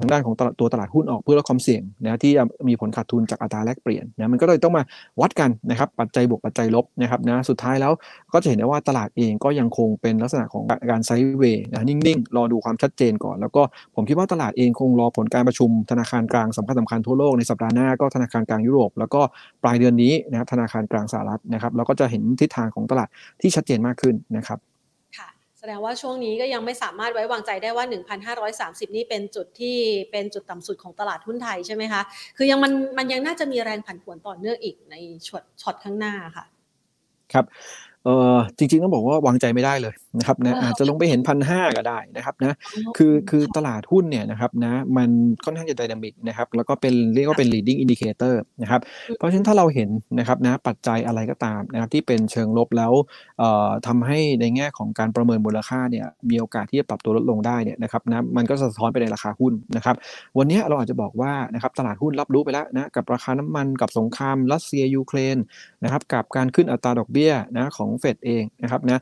[0.00, 2.32] ทางด้านของตัวตลาดหุ้นออกเพื่อลดความเสี่ยงนะที่
[2.68, 4.82] มีผลขาดทุนจากอัตราแลกเปลี่ยนนะมันก็เลยต้องมา
[5.20, 7.92] วัดกันนะครับปัจจัยบวกปัจจัยลบนะครับนะสุดท้ายแล้ว
[8.32, 13.62] ก็จะเห็นได้ว่าตลาดเองก็ยังคงเป็นลักษณะของการไซด์เวย์นะนิ่งๆ รอดูความชัดเจนก่อน แล้วก็
[13.94, 19.20] ผมคิดว่าตลาดเองคงรอผลการประชุมธนาคารกลางสำคัญสำคัญทั่วโลกในสัปดาห์หน้าก็ธนาคารกลางยุโรป แล้วก็
[19.62, 23.08] ปลายเดือนนี้นะครับธนาคารกลางสหรัฐนะครับเราก็จะเห็นทิศทางของตลาด
[23.40, 24.58] ที่ชัดเจนมากขึ้นนะครับ
[25.18, 27.84] ค่ะแสดงว่าช่วงนี้ก็ยังไม่สามารถไว้วางใจได้ว่า
[28.40, 29.76] 1,530 นี่เป็นจุดที่
[30.10, 32.02] เป็นจุดต่ำสุดของตลาดหุ้นไทยใช่ไหมคะ
[32.36, 34.94] คือยังมันมันยังน่าจะมีแรงผันผวนต่อเนื่องอีกใน
[35.26, 36.44] shot shot ข้างหน้าค่ะ
[37.32, 37.44] ครับ
[38.06, 42.56] เออจริงๆต้องบอกว่าวางใจไม่ได้เลยนะครับนะอาจจะลงไปเห็นพันห้าก็ได้นะครับนะ
[42.96, 45.08] คือคือตลาดหุ้นเนี่ยนะครับนะมัน
[45.44, 48.80] ค่อนข้างจะ dynamic นะครับแล้วก็เป็นเรียกว่าเป็น leading indicator นะครับ
[49.16, 52.92] เพราะฉะนั้นถ้าเราเห็นนะครับนะปัจจัยอะไรก็ตามนะครับที่เป็นเชิงลบแล้ว
[53.38, 59.96] เอ่อทำให้ในแง่ของการประเมินมูลค่าเนี่ยมีโอกาสที่จะปรับตัวลดลงได้เนี่ยนะครับนะมันก็สะท้อนไปในราคาหุ้นนะครับ
[60.38, 65.36] วันนี้เราอาจจะบอกว่านะครับตลาดหุ้นรับรู้ไปแล้วนะกับราคาน้ำมันกับสงครามรัสเซียยูเครน
[65.82, 69.00] นะครับกับการขึ้นอัตราดอกเบี้ยนะของเฟดเองนะครับนะ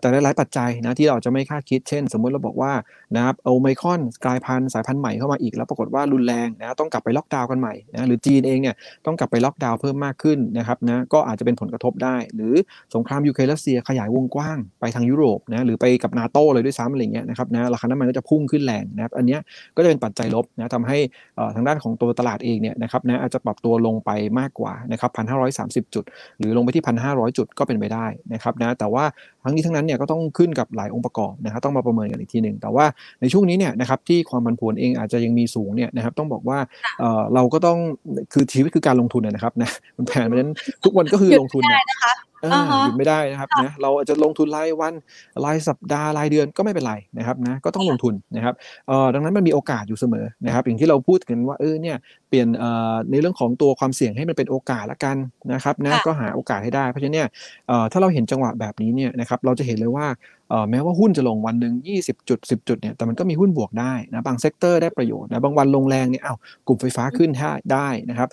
[0.00, 2.72] แต่หลายๆปัจจัยนะที่เราจะไม่คาดคิดเช่น สมมุติเราบอกว่า
[3.16, 8.74] นะครับโอไมครอนกลายพันธุ์สายพันธุ์ใหม่เข้ามาอีกแล้วปรากฏว่ารุนแรงนะต้องกลับไปล็อกดาวน์กันใหม่นะหรือจีนเองเนี่ย
[9.06, 12.54] ต้องกลับไปล็อกดาวน์เพิ่มมากขึ้นนะครับนะก็อาจจะเป็นผลกระทบได้ หรือ
[12.94, 19.38] สงครามยูเครนรัสเซียขยายวงกว้างไปทางยุโรปนะหรือไปกับนาโตเลยด้วยซ้ำอะไรเงี้ยนะครับนะราคาน้ำมันก็จะพุ่งขึ้นแรงนะครับอันนี้
[19.76, 20.98] ก็จะเป็นปัจจัยลบนะทำให้
[21.54, 26.04] ทางด้านของตัวตลาดเองเนี่ยนะครับนะอาจจะปรับตัวลงไปมากกว่านะครับพันห้าร้อยสามสิบจุด
[26.38, 29.04] หรือลงไปที่พันห้าร้อยจุดก็เป็นไปได้นะครับนะแต่ว่า
[29.44, 32.84] ทั้งนี้ทั้งนั้นเนี่ยก็ต้องขึ้นกับหลายองค์ประกอบนะครับต้องมาประเมินกันอีกทีหนึ่งแต่ว่า
[33.20, 36.58] ในช่วงนี้เนี่ยนะครับที่ความผันผวนเองอาจจะยังมีสูงเนี่ยนะครับต้องบอกว่า
[37.34, 37.78] เราก็ต้อง
[38.32, 40.52] คือชีวิตคือการลงทุนนะครับนะมันแผนเพราะฉะนั้น
[40.84, 42.12] ทุกวันก็คือลงทุนนะคะ
[42.84, 44.94] หยุดไม่ได้นะครับนะเราอาจจะลงทุนรายวัน
[45.44, 48.54] รายสัปดาห์รายเดือนก็ไม่เป็นไรนะครับนะก็ต้องลงทุนนะครับ
[48.88, 51.96] เอ่อดังนั้นมันมีโอกาสอยู่เสมอนะครับอย่างที่เราพูดกันว่าเออเนี่ย
[52.28, 55.16] เปลี่ยนเอ่อในเรื่องของตัวความเสี่ยงให้มันเป็นโอกาสละกัน
[55.52, 57.28] นะครับนะก็หาโอกาสให้ได้เพราะฉะนั้นเนี่ย
[57.68, 60.06] เอ่อถ้าเราเห็นจังหวะแบบนี้เนี่ยนะครับเราจะเห็นเลยว่า
[60.70, 67.30] แม้ว่าหุ้นจะลงวันหนึ่ง20 จุด 10 จุดเนี่ยแต่มันก็มีหุ้นบวกได้นะบาง sector ได้ประโยชน์นะบางวันลงแรงเนี่ยอ้าวกลุ่มไฟฟ้าขึ้น
[67.72, 68.28] ได้นะครับ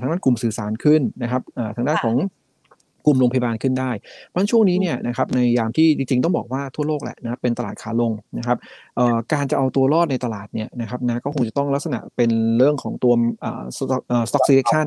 [0.00, 1.42] ทั้งนั้นกลุ่มสื่อสารขึ้นนะครับ
[1.76, 2.16] ทางด้านของ
[3.06, 3.90] กลุ่มโรงพยาบาลขึ้นได้
[4.28, 8.56] เพราะช่วงนี้เนี่ยนะครับในยามที่จริงๆต้องบอกว่าทั่วโลกแหละนะเป็นตลาดขาลงนะครับ
[9.32, 13.12] การจะเอาตัวรอดในตลาดเนี่ยนะครับนะก็คงจะต้องลักษณะเป็นเรื่องของตัว
[14.28, 14.86] stock selection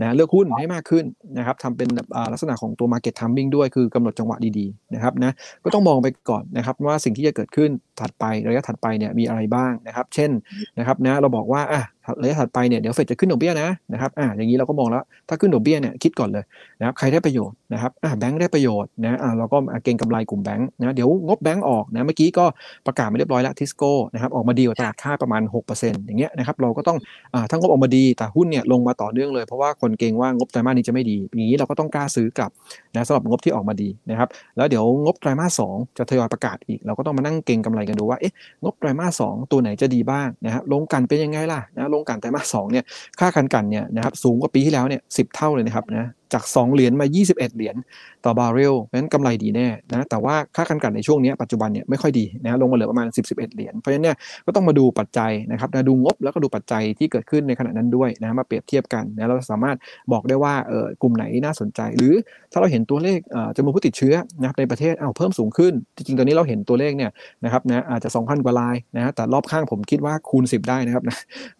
[0.00, 1.04] นะเลือกหุ้นให้มากขึ้น
[1.38, 1.88] นะครับทำเป็น
[2.32, 5.32] ลักษณะของตัว market timing ด้วยคือกำหนดจังหวะดีๆนะครับนะ
[5.64, 10.30] ก็ต้องมองไปก่อนนะครับว่าสิ่งที่จะเกิดขึ้นถัดไประยะถัดไปเนี่ยมีอะไรบ้างนะครับ เช่น
[10.78, 11.82] นะครับนะเราบอกว่าอะ
[12.22, 16.44] ระยะถัดไปเนี่ยเดี๋ยวเฟดจะขึ้นดอกเบี้ยนะนะครับอ่าอย่างนี้เราก็มองแล้วถ้าขึ้นดอกเบี้ยเนี่ยคิดก่อนเลย
[16.80, 22.44] นะครับใครได้ประโยชน์นะครับอ่าแบงค์ได้ประโยชน์นะอ่าเราก็เก็งกำไรกลุ่มแบงค์นะเดี๋ยวงบแบงค์ออกนะเมื่อกี้ก็
[22.86, 25.42] ประกาศมาเรียบร้อยแล้วทิสโก้นะครับออกมาดีกว่าตลาดคาดประมาณ
[25.74, 26.98] 6%อย่างเงี้ยนะครับเราก็ต้อง
[27.34, 32.50] อ่าทั้งงบออกมาดีแต่หุ้นเนี่ยลงมาต่อเนื่องเลยเพราะว่าคนเกรงว่างบไตรมาสนี้จะไม่ดีอย่างนี้เราก็ต้องกล้าซื้อกลับ
[32.94, 35.60] นะสำหรับงบที่ออกมาดีนะครับแล้วเดี๋ยวงบไตรมาสส
[35.98, 42.84] จะทยอยประกาศอีก เราก็ต้องมานั่งเก็งกำไรกันดูว่าเอ๊ะงบไตรมาสสตัวไหนจะดีบ้างนะฮะลงกันเป็นยังไงล่ะนะลงกันไตรมาสสเนี่ย
[43.20, 47.76] ค่ากันกันเนี่ยนะครับสูงกว่าปีที่แล้วเนี่ยสิเท่าเลยนะครับนะจาก 2 เหรียญมา 21 เหรียญ
[48.24, 59.76] ต่อบาร์เรลเพราะฉะนั้นกำไรดีแน่นะแต่ว่าค่ากันกันในช่วงนี้ปัจจุบันเนี่ยไม่ค่อยดีนะลงมาเหลือประมาณ 10 11 เหรียญเพราะฉะนั้นเนี่ยก็ต้องมาดูปัจจัยนะครับนะดูงบแล้วก็ดูปัจจัยที่เกิดขึ้นในขณะนั้นด้วยนะมาเปรียบเทียบกันนะเราสามารถ
[60.12, 62.14] บอกได้ว่าเออกลุ่มไหนน่าสนใจ หรือ
[62.52, 63.18] ถ้าเราเห็นตัวเลข
[63.56, 67.10] จำนวนผู้ติดเชื้อนะครับในประเทศเอาเพิ่มสูงขึ้น จริงๆตอนนี้เราเห็นตัวเลขเนี่ย
[67.44, 71.16] นะครับนะอาจจะ 2,000 กว่ารายนะแต่รอบข้างผมคิดว่าคูณ 10 ได้นะครับนะ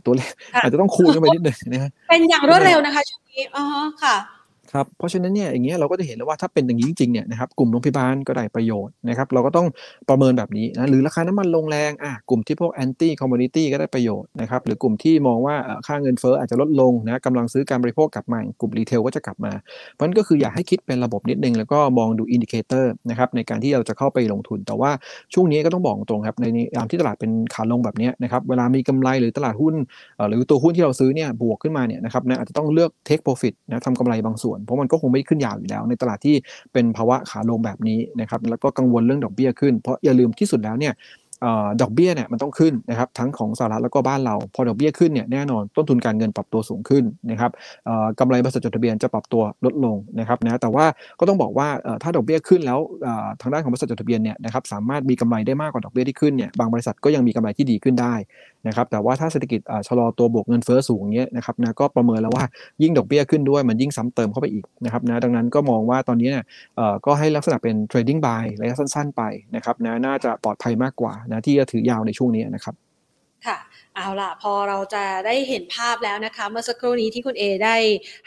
[0.07, 0.31] ตัวเลข
[0.63, 3.65] อาจจะต้องคูณขึ้นไปนิดนึงนะเป็นอย่างรวดเร็วนะคะช่วงนี้อ๋อ
[4.03, 4.17] ค่ะ
[4.73, 9.67] ครับเพราะฉะนั้นเนี่ยอย่างเงี้ยเราก็จะเห็นแล้วว่าถ้าเป็นอย่างนี้จริงๆเนี่ยนะครับกลุ่มโรงพยาบาลก็ได้ประโยชน์นะครับเราก็ต้อง
[10.09, 19.53] ประเมินแบบนี้นะหรือราคาน้ำมันลงแรงอะกลุ่มที่พวก anti-commodity ก็ได้ประโยชน์นะครับหรือกลุ่มที่มองว่าค่าเงินเฟ้ออาจจะลดลงนะกำลังซื้อการบริโภคกลับมากลุ่ม retail ก็จะกลับมา
[19.93, 24.91] เพราะฉะนั้นก็คืออยากให้คิดเป็นระบบนิดนึง แล้วก็มองดู indicator นะครับในการที่เราจะเข้าไปลงทุน แต่ว่า
[25.35, 29.75] ช่วงนี้ก็ต้องบอกตรงครับในยามที่ตลาดเป็นขาลงแบบนี้นะครับเวลามีกำไรหรือตลาดหุ้น
[30.29, 36.37] หรือตัวหุ้นที่เราซื้อเนี่ยบวกขึ้นมาเนี่ยนะครับนะอาจจะต้องเลือก take profit นะทำกำไรบางส่วนเพราะมันก็คงไม่ขึ้นยาวอยู่แล้ว ในตลาดที่
[36.73, 40.95] เป็นภาวะขาลงแบบนี้นะครับแล้วก็กังวลเรื่องดอกเบี้ยขึ้น เพราะอย่าลืมที่สุดแล้วเนี่ย
[41.83, 47.51] ดอกเบี้ยเนี่ยมันต้องขึ้นนะครับทั้งของสหรัฐแล้วก็บ้านเรา พอดอกเบี้ยขึ้นเนี่ยแน่นอนต้นทุนการเงินปรับตัวสูงขึ้นนะครับ
[48.21, 50.87] กำไรบริษัทจดทะเบียนจะปรับตัวลดลงนะครับนะแต่ว่า
[51.21, 51.69] ก็ต้องบอกว่า
[52.03, 52.79] ถ้าดอกเบี้ยขึ้นแล้ว
[53.41, 58.15] ทางด้านของบริษัทจดทะเบียนเนี่ยนะครับสามารถมีกำไรได้มากกว่าดอกเบี้ยที่ขึ้นเนี่ยบางบริษัทก็ยังมีกำไรที่ดีขึ้นได้
[58.67, 62.45] นะครับแต่ว่าถ้าเศรษฐกิจชะลอตัวบวกเงินเฟ้อสูงเงี้ยนะครับนะก็ประเมินแล้วว่า
[62.83, 66.45] ยิ่งดอกเบี้ยขึ้นด้วยมันยิ่งซ้ำเติมเข้าไปอีกนะครับนะดังนั้นก็มองว่าตอนนี้เนี่ย
[67.07, 69.23] ก็ให้ลักษณะเป็น trading buy ระยะสั้น ๆ ไป
[69.57, 72.75] นะครับนะน่าจะปลอดภัยมากกว่านะที่จะถือยาวในช่วงนี้นะครับ
[73.47, 73.59] ค่ะ
[73.97, 77.77] เอาล่ะ พอเราจะได้เห็นภาพแล้วนะคะ เมื่อสักครู่นี้ที่คุณเอได้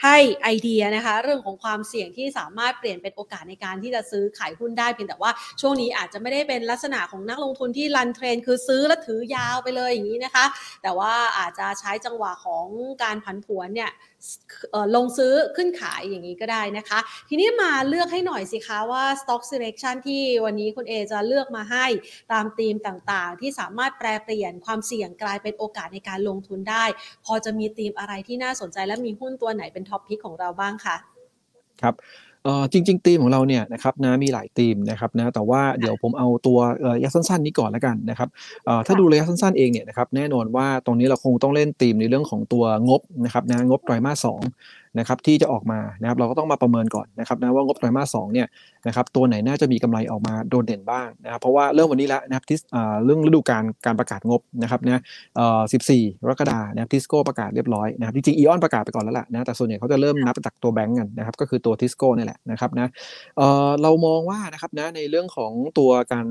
[0.04, 5.30] ให้ไอเดียนะคะ เรื่องของความเสี่ยงที่สามารถเปลี่ยนเป็นโอกาสในการที่จะซื้อขายหุ้นได้เพียงแต่ว่า
[5.60, 10.44] ช่วงนี้อาจจะไม่ได้เป็นลักษณะของนักลงทุนที่รันเทรนคือซื้อแล้วถือยาวไปเลยอย่างนี้นะคะ
[10.82, 12.66] แต่ว่าอาจจะใช้จังหวะของ
[13.02, 13.90] การผันผวนเนี่ย
[14.96, 21.86] ลงซื้อขึ้นขายอย่างนี้ก็ได้นะคะ ทีนี้มาเลือกให้หน่อยสิคะว่า stock selection ที่วันนี้คุณเอจะเลือกมาให้
[22.32, 26.84] ตามธีมต่างๆ ที่สามารถแปรเปลี่ยนความเสี่ยงกลายเป็นโอกาสในการลงทุนได้
[27.24, 30.96] พอจะมีธีมอะไรที่น่าสนใจและมีหุ้นตัวไหนเป็น top pick ของเราบ้างคะ
[31.82, 31.94] ครับ
[32.44, 36.58] เออจริงๆธีมของเราเนี่ยนะครับนะมีหลายธีมนะครับนะแต่ว่าเดี๋ยวผมเอาตัว
[36.96, 38.28] ระยะสั้นๆ นี้ก่อนแล้วกันนะครับ
[38.66, 44.40] เอ่อถ้าดูระยะสั้นๆเองเนี่ยนะครับแน่นอนว่าตรงนี้เราคงต้องเล่นธีมในเรื่องของตัวงบนะครับนะงบไตรมาสสอง
[44.98, 48.46] นะครับที่จะออกมานะครับเราก็ต้องมาประเมินก่อนนะครับนะว่างบไตรมาสสองเนี่ย
[48.86, 52.58] นะครับตัวไหนน่าจะมีกำไรออกมาโดดเด่นบ้างนะครับเพราะว่าเริ่มวันนี้แล้วนะครับที่
[53.04, 55.00] เรื่องฤดูการการประกาศงบนะครับนะ
[55.36, 62.88] เอ่อ14กรกฎานะครับทิสโก้ประกาศเรียบร้อยนะครับจริงๆอีออนประกาศไปก่อนแล้วแหละนะแต่ส่วนใหญ่เขาจะเริ่มนับจากตัวแบงก์กันนะครับก็คือตัวทิสโก้นี่แหละนะครับนะ
[63.36, 66.26] เอ่อเรามองว่านะครับนะในเรื่องของตัวการ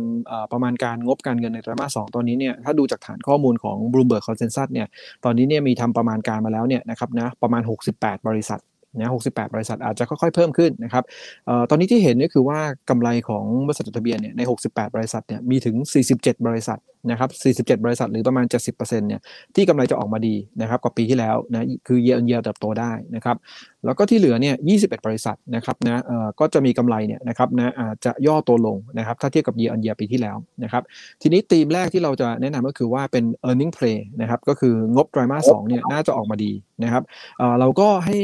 [0.52, 4.88] ประมาณการงบการเงินในไตรมาสสตอนนี้เนี่ยถ้าดูจากฐานข้อมูลของ Bloomberg Consensus เนี่ย
[5.26, 7.62] ตอนนี้เนี่ยมีทำประมาณการมาแล้วเนี่ยนะครับนะประมาณ
[7.96, 8.60] 68 บริษัท
[8.97, 11.04] นะ68 บริษัทอาจจะค่อยๆเพิ่มขึ้นนะครับ
[11.49, 15.75] ออตอนนี้ที่เห็นก็คือว่ากำไรของบริษัทจดทะเบียนเนี่ยใน 68 บริษัทเนี่ยมีถึง
[16.12, 17.30] 47 บริษัทนะครับ
[17.68, 19.22] 47 บริษัทหรือประมาณ 70%เนี่ย
[19.56, 23.38] ที่กำไรจะออกมาดีนะครับกว่าปีที่แล้วนะคือเยียร์เยียเติบโตได้นะครับ
[23.86, 30.84] แล้วก็ที่เหลือเนี่ย21 บริษัทนะครับนะเอ่อก็จะมีกำไรเนี่ยนะครับนะอาจจะย่อตัวลงนะครับถ้าเทียบกับเยียร์เยียปีที่แล้วนะครับ
[31.22, 36.52] ทีนี้ธีมแรกที่เราจะแนะนำก็คือว่าเป็น e a r n i n g play นะครับก็คืองบไตรมาส2เนี่ยน่าจะออกมาดี
[36.84, 37.04] นะครับ
[37.38, 38.18] เอ่อเราก็ให้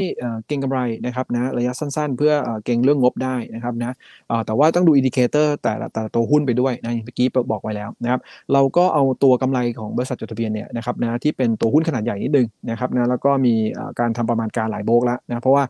[0.48, 2.34] เก็งกำไรนะครับนะระยะสั้นๆ เพื่อ
[2.66, 3.96] เก็งเรื่องงบได้นะครับนะ
[4.28, 8.20] เออแต่ว่าต้องดู indicator แต่ละแต่ตัวหุ้นไปด้วยนะเมื่อกี้บอกไว้แล้วนะครับ
[8.54, 13.54] เราก็เอาตัวกำไรของบริษัทจดทะเบียนเนี่ยนะครับนะที่เป็นตัวหุ้นขนาดใหญ่นิดนึงนะครับนะแล้วก็มี
[13.99, 15.63] การทำประมาณการหลายโบรกแล้วนะเพราะว่า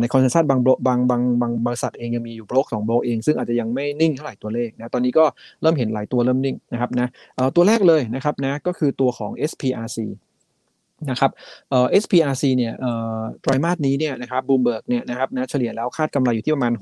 [0.00, 5.24] ใน consensus บางบางบางบางบริษัทเองยังมีอยู่โบรกสองโบรกเอง ซึ่งอาจจะยังไม่นิ่งเท่าไหร่ตัวเลขนะตอนนี้ก็
[5.62, 7.08] เริ่มเห็นหลายตัวเริ่มนิ่งนะครับนะ
[7.56, 9.98] ตัวแรกเลยนะครับนะก็คือตัวของ SPRC
[11.10, 11.30] นะครับ
[11.70, 16.72] เอ่อ SPRC เนี่ยเอ่อไตรมาสนี้เนี่ยนะครับบูมเบิร์กเนี่ยนะครับนะเฉลี่ยแล้วคาดกำไรอยู่ที่ประมาณ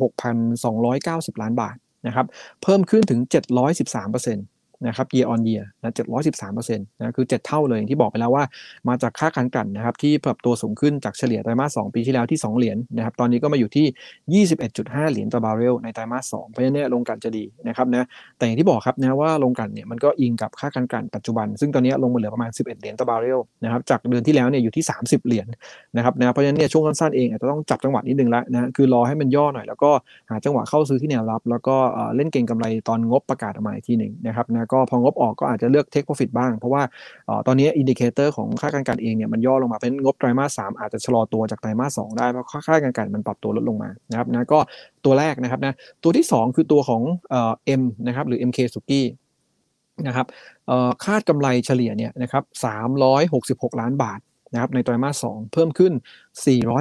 [0.67, 1.77] 6,290 ล้านบาท
[2.07, 2.27] นะครับ
[2.63, 3.21] เพิ่มขึ้นถึง
[3.59, 4.39] 713%
[4.87, 5.93] นะครับ year on year นะ
[6.37, 8.45] 713%นะคือ 7 เท่าเลยที่บอกไปแล้วว่า
[8.89, 18.07] มาจากค่าการกลั่นนะครับที่ปรับตัวสูงขึ้นจากเฉลี่ยไตรมาส2ปีที่แล้วที่ 2 เหรียญนนะครับตอนนี้ก็มาอยู่ที่ 21.5 เหรียญต่อบาร์เรลในไตรมาส2เพราะฉะนั้นโรงกลั่นจะดีนะครับนะ
[18.39, 25.47] แต่อย่างที่บอกครับนะว่าโรงกลั่นเนี่ยมันก็อิงกับค่าการกลั่นปัจจุบัน ซึ่งตอนนี้ลงมาเหลือประมาณ 11 เหรียญต่อบาร์เรลนะครับจากเดือนที่แล้วเนี่ยอยู่ที่ 30 เหรียญ
[25.97, 29.91] นะครับนะเพราะฉะนั้นเนี่ยช่วงสั้นๆเองอาจจะต้องจับจังหวะนิดนึงแล้วนะคือรอให้มันย่อหน่อยแล้วก็
[30.31, 31.77] หาจังหวะเข้าซื้อที่แนวรับ แล้วก็
[32.17, 36.83] เล่นเก็งกำไรตอนงบประกาศออกมาอีกทีหนึ่งนะครับนะก็พองบออกก็อาจจะเลือก take profit บ้าง เพราะว่า
[37.47, 44.59] ตอนนี้ indicator ของค่าการกลั่นเองเนี่ยมันย่อลงมาเป็นงบไตรมาสสามอาจจะชะลอตัวจากไตรมาสสองได้เพราะค่าการกลั่นมันปรับตัวลดลงมานะครับนะก็
[45.05, 49.07] ตัวแรกนะครับนะตัวที่ 2 คือตัวของเอ็มนะครับหรือ MK สุกี้
[50.07, 50.27] นะครับ
[51.05, 52.45] คาดกำไรเฉลี่ยเนี่ยนะครับ
[53.73, 54.21] 366 ล้านบาท
[54.57, 55.93] นะครับในไตรมาส2เพิ่มขึ้น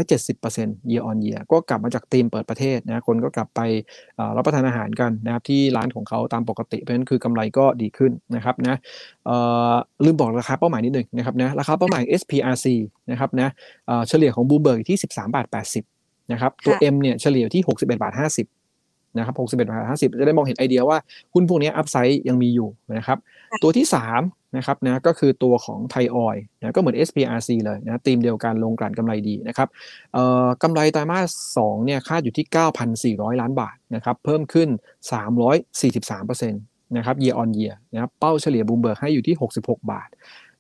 [0.02, 3.62] 470% year on year ก็กลับมาจากธีมเปิดประเทศนะคนก็กลับไป
[4.38, 8.76] รับประทานอาหารกันนะครับที่ร้านของเขาตามปกติ เพราะฉะนั้นคือกำไรก็ดีขึ้นนะครับนะ
[10.06, 12.66] ลืมบอกราคาเป้าหมายนิดหนึ่งนะครับนะราคาเป้าหมาย SPRC
[13.12, 13.50] นะครับนะ
[14.08, 15.48] เฉลี่ยของบูเบิร์กที่ 13บาท
[15.90, 18.65] 80นะครับตัว M เนี่ยเฉลี่ยที่ 61บาท50
[19.18, 20.98] นะครับ61บาท50 จะได้มองเห็นไอเดียว่า
[21.34, 23.18] หุ้นพวกนี้ upside ยังมีอยู่นะครับ
[23.64, 23.86] ตัวที่
[24.22, 29.68] 3 นะครับนะก็คือตัวของไทยออยล์นะก็เหมือน SPRC เลยนะธีมเดียวกันโรงกลั่นกำไรดีนะครับ
[30.14, 31.20] เอ่อกำไรไตรมา
[31.56, 34.70] ส2เนี่ยคาดอยู่ที่ 9,400 ล้านบาทนะครับเพิ่มขึ้น
[35.62, 40.10] 343%นะครับ year on year นะครับเป้าเฉลี่ยบูมเบิร์กให้อยู่ที่ 66 บาท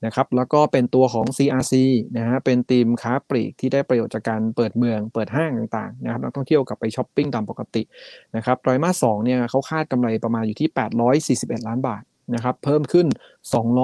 [0.05, 1.73] นะครับแล้วก็เป็นตัวของ CRC
[2.17, 7.83] นะฮะเป็นทีมค้าปลีกที่ได้ประโยชน์จากการเปิดเมือง เปิดห้างต่างๆนะครับนักท่องเที่ยวกลับไปช้อปปิ้งตามปกติ
[8.35, 10.69] นะครับไตรมาส2เนี่ยเขาคาดกำไรประมาณอยู่ที่
[11.55, 12.03] 841 ล้านบาท
[12.35, 13.07] นะครับเพิ่มขึ้น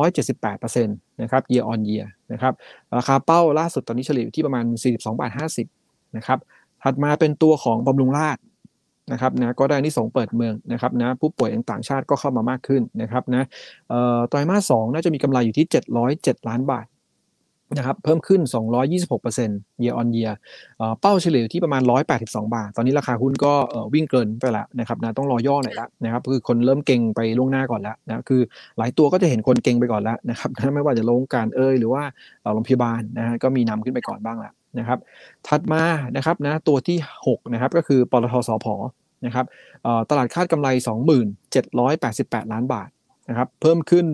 [0.01, 2.53] 278%นะครับ year on year นะครับ
[2.97, 5.31] ราคาเป้าล่าสุดตอนนี้เฉลี่ยอยู่ที่ประมาณ 42 บาท
[5.73, 6.39] 50นะครับ
[6.83, 8.37] ถัดมาเป็นตัวของบำรุงราช
[9.11, 13.43] นะครับนะก็ได้นิสงเปิดเมืองนะครับนะผู้ป่วยต่างชาติก็เข้ามามากขึ้นนะครับนะ
[13.89, 15.65] เอ่อไตรมาสสองน่าจะมีกำไรอยู่ที่
[16.07, 16.87] 707 ล้านบาท
[17.77, 18.41] นะครับเพิ่มขึ้น
[19.11, 20.33] 226% year on year
[20.77, 22.23] เอ่อเป้าเฉลี่ยอยู่ที่ประมาณ 182
[22.55, 23.53] บาท ตอนนี้ราคาหุ้นก็
[23.93, 28.41] วิ่งเกินไปแล้วนะครับนะต้องรอย่อหน่อยละนะครับคือคนเริ่มเก่งไปล่วงหน้าก่อนแล้วนะคือ
[28.77, 32.03] หลายตัวก็จะเห็นคนเก่งไปก่อนแล้วนะครับนะไม่ว่าจะโรงการเอยหรือว่า
[32.41, 34.99] เอ่อโรงพยาบาลนะฮะก็มีนำขึ้นไปก่อนบ้างแล้ว นะครับ
[35.47, 35.83] ถัดมา
[36.15, 38.67] นะครับนะตัวที่6นะครับก็คือปตทสพ
[39.25, 39.45] นะครับ
[40.09, 40.67] ตลาดคาดกำไร
[41.59, 42.89] 2788 ล้านบาท
[43.29, 44.05] นะครับเพิ่มขึ้น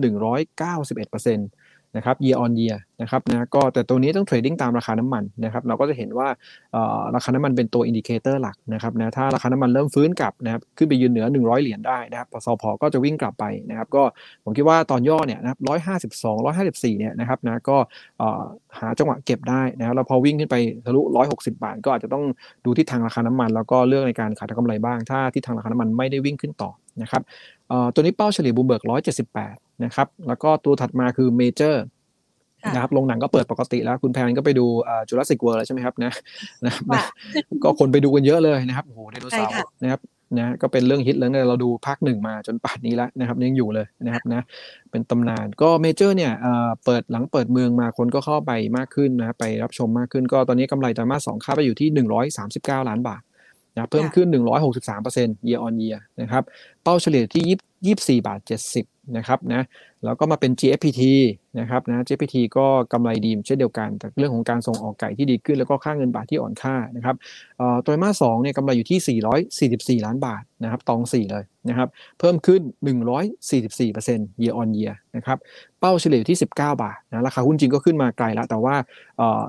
[0.78, 1.57] 191%
[1.96, 6.28] นะครับ year on year นะครับนะก็แต่ตัวนี้ต้อง trading ตามราคาน้ำมันนะครับเราก็จะเห็นว่า
[7.14, 14.02] ราคาน้ำมันเป็นตัว indicator หลักนะครับนะถ้าราคาน้ำมันเริ่มฟื้นกลับนะครับขึ้นไปยืนเหนือ 100 เหรียญได้นะครับปตท.สผ.ก็จะวิ่งกลับไปนะครับก็
[14.44, 17.76] ผมคิดว่าตอนย่อเนี่ยนะครับ152 154เนี่ยนะครับนะก็
[18.78, 22.24] หาจังหวะเก็บได้นะครับแล้วพอวิ่งขึ้นไปทะลุ160บาท ก็อาจจะต้อง
[22.64, 26.70] ดูทิศทางราคาน้ำมัน แล้วก็เลือกในการขายทำกำไรบ้าง ถ้าทิศทางราคาน้ำมันไม่ได้วิ่งขึ้นต่อ
[27.02, 27.22] นะครับ
[27.94, 28.82] ตัวนี้เป้าเฉลี่ยบูมเบิร์ก
[29.34, 31.82] 178นะครับ แล้วก็ตัวถัดมาคือเมเจอร์
[32.62, 34.66] ค่ะนะครับโรงหนังก็เปิดปกติแล้ว คุณแพนก็ไปดู
[35.08, 36.12] Jurassic World แล้วใช่ไหมครับนะ
[36.64, 37.02] นะครับค่ะ
[37.62, 40.00] ก็คนไปดูกันเยอะเลยนะครับโอ้โหไดโนใช่เสาร์ค่ะนะครับ
[40.38, 44.42] นะก็เป็นเรื่องฮิตเลยนะเราดูภาคหนึ่งมาจนป่านนี้แล้วนะครับยังอยู่เลยนะครับนะ
[44.90, 51.88] เป็นตำนานก็เมเจอร์เนี่ยเอ่อเปิดหลังเปิดเมืองมาคนก็เข้าไปมากขึ้นนะครับไปรับชมมากขึ้นก็ตอนนี้กำไรไตรมาสสองคาดไปอยู่ที่
[52.84, 53.22] 139 ล้านบาท
[53.78, 54.28] นะเพิ่มขึ้น
[54.88, 56.42] 163% year on year นะครับ
[56.82, 58.40] เป้าเฉลี่ยที่ 24 บาท
[58.74, 59.62] 70 นะครับนะ
[60.04, 61.02] แล้วก็มาเป็น GFPT
[61.60, 67.16] นะครับนะ GFPT ก็กำไรดีเช่นเดียวกันแต่เรื่องของการส่งออกไก่ที่ดีขึ้น แล้วก็ค่าเงินบาทที่อ่อนค่านะครับ
[67.58, 72.60] เอ่อไตรมาสสองเนี่ยกำไรอยู่ที่ 444 ล้านบาทนะครับตอง 4 เลยนะครับเพิ่มขึ้น
[73.66, 75.38] 144% year on year นะครับ
[75.80, 78.74] เป้าเฉลี่ยที่ 19 บาทนะราคาหุ้นจริงก็ขึ้นมาไกลแล้ว แต่ว่า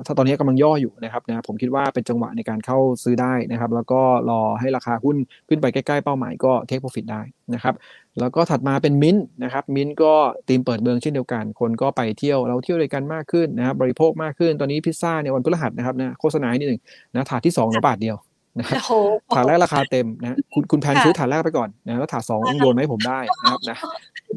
[0.06, 5.18] ถ้าตอนนี้กำลังย่ออยู่นะครับนะผมคิดว่าเป็นจังหวะในการเข้าซื้อได้นะครับแล้วก็รอให้ราคาหุ้น
[5.50, 7.22] ขึ้นไปใกล้ๆเป้าหมายก็ take profit ได้
[7.54, 7.76] นะครับ
[8.22, 10.14] แล้วก็ถัดมาเป็นมิ้นท์นะครับมิ้นท์ก็
[10.48, 16.82] ตีมเปิดเมืองเช่นเดียวกัน คนก็ไปเที่ยวเราเที่ยวด้วยกันมากขึ้นนะครับบริโภคมากขึ้นตอนนี้พิซซ่าเนี่ยวันพฤหัสนะครับนะโฆษณาให้นิดหนึ่ง
[17.14, 18.18] นะถาดที่2เหลือบาทเดียว
[18.60, 18.94] นะครับโอ้โห
[19.36, 23.78] ถาดแรกราคาเต็มนะคุณคุณแพนค่ะซื้อถาดแรกไปก่อนนะแล้วถาดสองโยนมาให้ผมได้นะครับนะ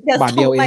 [0.05, 0.65] เดี๋ยวบาทเดียวเอส่งไป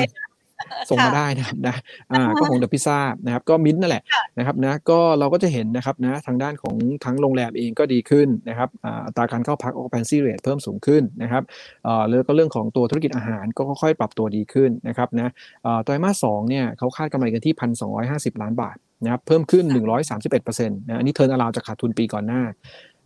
[0.89, 1.75] ส่งมาค่ะได้นะครับนะ
[2.11, 4.03] อ่าก็คงเดอะพิซซ่านะครับก็มิ้นท์นั่นแหละ
[4.37, 11.43] นะครับนะก็เราก็จะเห็นนะครับนะทางด้านของทั้งโรงแรมเองก็ดีขึ้นนะครับอ่าอัตราการเข้าพัก occupancy rate เพิ่มสูงขึ้นนะครับ
[11.83, 15.31] เอ่อแล้วก็เรื่องของตัวธุรกิจอาหารก็ค่อยๆปรับตัวดีขึ้นนะครับนะ
[15.63, 17.53] เอ่อไตรมาสสองเนี่ยเขาคาดกำไรกันที่
[18.33, 19.65] 1,250 ล้านบาทนะครับเพิ่มขึ้น
[20.21, 22.43] 131%นะอันนี้เทิร์นอราวจากขาดทุนปีก่อนหน้า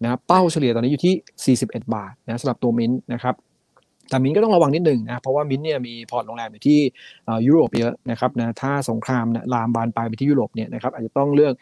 [0.03, 3.35] นะครับเป้าเฉลี่ยตอนนี้อยู่ที่ 41 บาทนะสำหรับตัวมิ้นท์นะครับ
[4.09, 6.79] แต่มินก็ต้องระวังนิดหนึ่งนะเพราะว่ามินเนี่ยมีพอร์ตโรงแรมอยู่ที่
[7.47, 11.53] ยุโรปเยอะนะครับนะถ้าสงครามเนี่ยลามบานปลายไปที่ยุโรปเนี่ยนะครับอาจจะต้องเลือก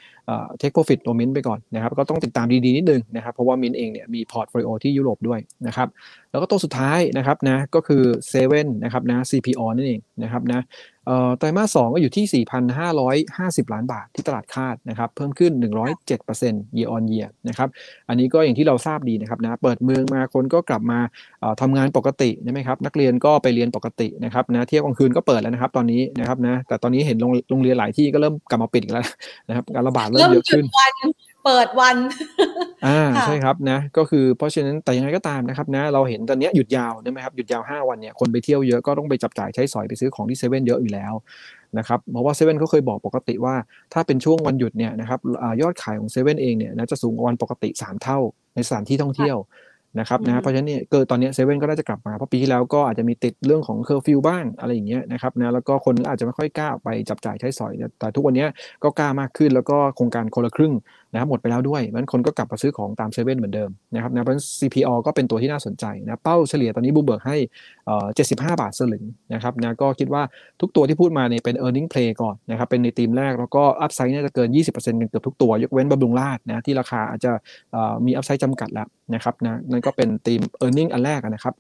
[0.60, 5.88] take profit ตัวมินไปก่อนนะครับก็ต้องติดตามดีๆนิดนึงนะครับเพราะว่ามินเองเนี่ยมี portfolio ที่ยุโรปด้วยนะครับ
[6.32, 10.60] แล้วก็ตัวสุดท้ายนะครับนะก็คือเซเว่นนะครับนะ CPALL นั่นเองนะครับนะ
[11.38, 12.44] ไตรมาสสองก็อยู่ที่
[13.04, 15.52] 4,550 ล้านบาทที่ตลาดคาดนะครับเพิ่มขึ้น
[16.16, 17.70] 107% year on year นะครับ
[18.10, 21.00] อันนี้ก็อย่างที่เราทราบดีนะครับนะเปิดเมืองมาคนก็กลับมา
[21.62, 29.06] ทำงานปกติใช่ไหมครับนักเรียนก็ไปเรียนปกตินะครับนะเที่ยวกลางคืนก็เปิดแล้วนะครับตอนนี้นะครับนะแต่ตอนนี้เห็นโรงโรงเรียนหลายที่ก็เริ่มกลับมาปิดอีกแล้ว
[29.48, 30.66] นะครับการระบาดเริ่มเยอะขึ้น
[31.48, 31.98] เปิดวัน
[32.86, 41.14] อ่าค่ะใช่ครับนะก็คือเพราะฉะนั้นแต่ยังไงก็ตามนะครับนะเราเห็นตอนเนี้ยหยุดยาวใช่ไหมครับหยุดยาว 5 วันเนี่ยคนไปเที่ยวเยอะก็ต้องไปจับจ่ายใช้สอยไปซื้อของที่เซเว่นเยอะอยู่แล้ว
[41.78, 43.56] นะครับเพราะว่าเซเว่นเขาเคยบอกปกติว่า
[43.94, 48.20] ถ้าเป็นช่วงวันหยุดเนี่ยนะครับอายอดขายของเซเว่นเองเนี่ยนะจะสูงกว่าวันปกติ 3 เท่า
[48.56, 49.40] ในสถานที่ท่องเที่ยว
[50.00, 58.50] นะครับอืมนะเพราะฉะนั้นเนี่ยเกิดตอนเนี้ยเซเว่นก็น่าจะกลับมาเพราะปีที่แล้วก็อาจจะมีติดเรื่องของเคอร์ฟิวบ้างอะไรอย่างเงี้ยนะครับนะแล้วก็คนก็อาจจะไม่ค่อยกล้าออกไปจับจ่ายใช้สอยเนี่ยแต่ทุกวันเนี้ย
[58.84, 60.74] ก็กล้ามากขึ้นแล้วก็โครงการคนละครึ่ง
[61.14, 67.38] นะครับหมดไปแล้วด้วยเพราะฉะนั้นคนก็กลับมาซื้อของตามเซเว่นเหมือนเดิมนะครับนะเพราะฉะนั้น CPALL ก็เป็นตัวที่น่าสนใจนะเป้าเฉลี่ยตอนนี้บูมเบิร์กให้
[67.86, 70.24] เอ่อ75 บาทสลึงนะครับนะก็คิดว่า
[70.62, 77.32] ทุกตัวที่พูดมาเนี่ยเป็น e a r n i n g play ก่อนนะครับเป็นในทีมแรกแล้วก็อัพไซด์น่าจะเกิน 20%กันเกือบทุกตัวยกเว้นบำรุงราชนะที่ราคาอาจจะ
[77.72, 81.54] เอ่อมีอัพไซด์จำกัดแล้วนะครับนะนั่นก็เป็นทีม e a r n i n g อันแรกอะนะครับ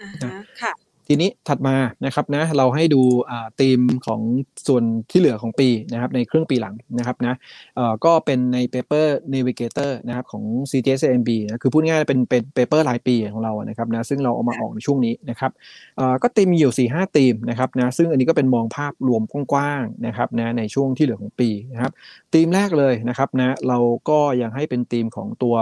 [0.00, 0.72] อ่าฮะค่ะ
[1.10, 4.20] ทีนี้ถัดมานะครับนะเราให้ดูอ่าธีมของ
[4.66, 7.34] ส่วนที่เหลือของปีนะครับในครึ่งปีหลังนะครับนะ
[7.76, 15.50] เออก็เป็นใน paper navigator นะครับของ CGSMB นะคือพูดง่ายเป็นเป็น paper รายปีของเรานะครับนะซึ่งเราเอามาออกในช่วงนี้นะครับ
[15.96, 21.92] เออก็ธีมมีอยู่4ี่ห้าธีมนะครับนะซึ่งอันนี้ก็เป็นมองภาพรวมกว้างๆนะครับนะในช่วงที่เหลือของปีนะครับ
[22.34, 25.54] ธีมแรกเลยนะครับนะเราก็ยังให้เป็นธีมของตัว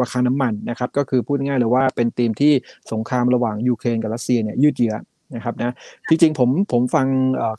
[0.00, 2.52] ราคาน้ำมันนะครับก็คือพูดง่ายเลยว่าเป็นธีมที่
[2.92, 4.92] สงครามระหว่างยูเครนกับรัสเซียเนี่ยยืดีย
[5.34, 5.74] นะครับนะ
[6.08, 7.06] จริงๆผมผมฟัง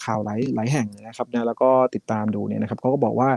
[0.06, 3.30] ข่าวหลายหลายแห่งนะครับนะแล้วก็ติดตามดูเนี่ยนะครับเขาก็บอกว่า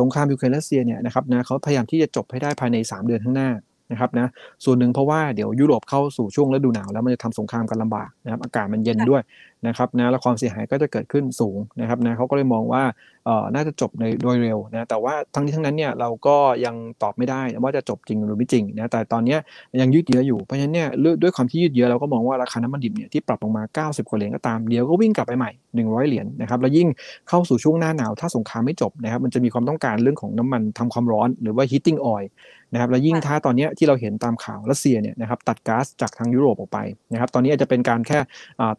[0.00, 3.50] สงครามยูเครนรัสเซียเนี่ยนะครับนะเขาพยายามที่จะจบให้ได้ภายใน 3 เดือนข้างหน้า
[3.92, 4.26] นะครับนะ
[4.64, 9.22] ส่วนหนึ่งเพราะว่าเดี๋ยวยุโรปเข้าสู่ช่วงฤดูหนาวแล้วมันจะทำสงครามกันลำบากนะครับอากาศมันเย็นด้วย
[9.66, 12.82] นะครับนะแล้วความเสียหายก็จะเกิดขึ้นสูงนะครับนะเขาก็เลยมองว่า
[13.26, 19.36] เอ่อน่าจะจบในโดยเร็วนะแต่ว่าทั้งนี้ทั้งนั้นเนี่ยเราก็ยังตอบไม่ได้ว่าจะจบจริงหรือไม่จริงนะแต่ตอนนี้
[19.80, 20.88] ยังยืดเยื้ออยู่เพราะฉะนั้นเนี่ย
[21.22, 26.88] ด้วยความที่ยืดเยื้อเราก็มองว่าราคาน้ำมันดิบเนี่ยที่ปรับลงมา 90 กว่าเหรียญก็ตามเดี๋ยวก็วิ่งกลับไปใหม่ 100 เหรียญนะครับแล้วยิ่ง
[27.28, 32.28] เข้าสู่ช่วงหน้าหนาวถ้าสงครามไม่จบนะครับมันจะมีความต้องการเรื่องของน้ำมันทำความร้อนหรือว่า heating oil
[32.72, 36.78] นะครับแล้วยิ่งถ้าตอนนี้ที่เราเห็นตามข่าวรัสเซียเนี่ยนะครับตัดก๊าซจากทางยุโรปออกไป
[37.12, 38.18] นะครับตอนนี้อาจจะเป็นการแค่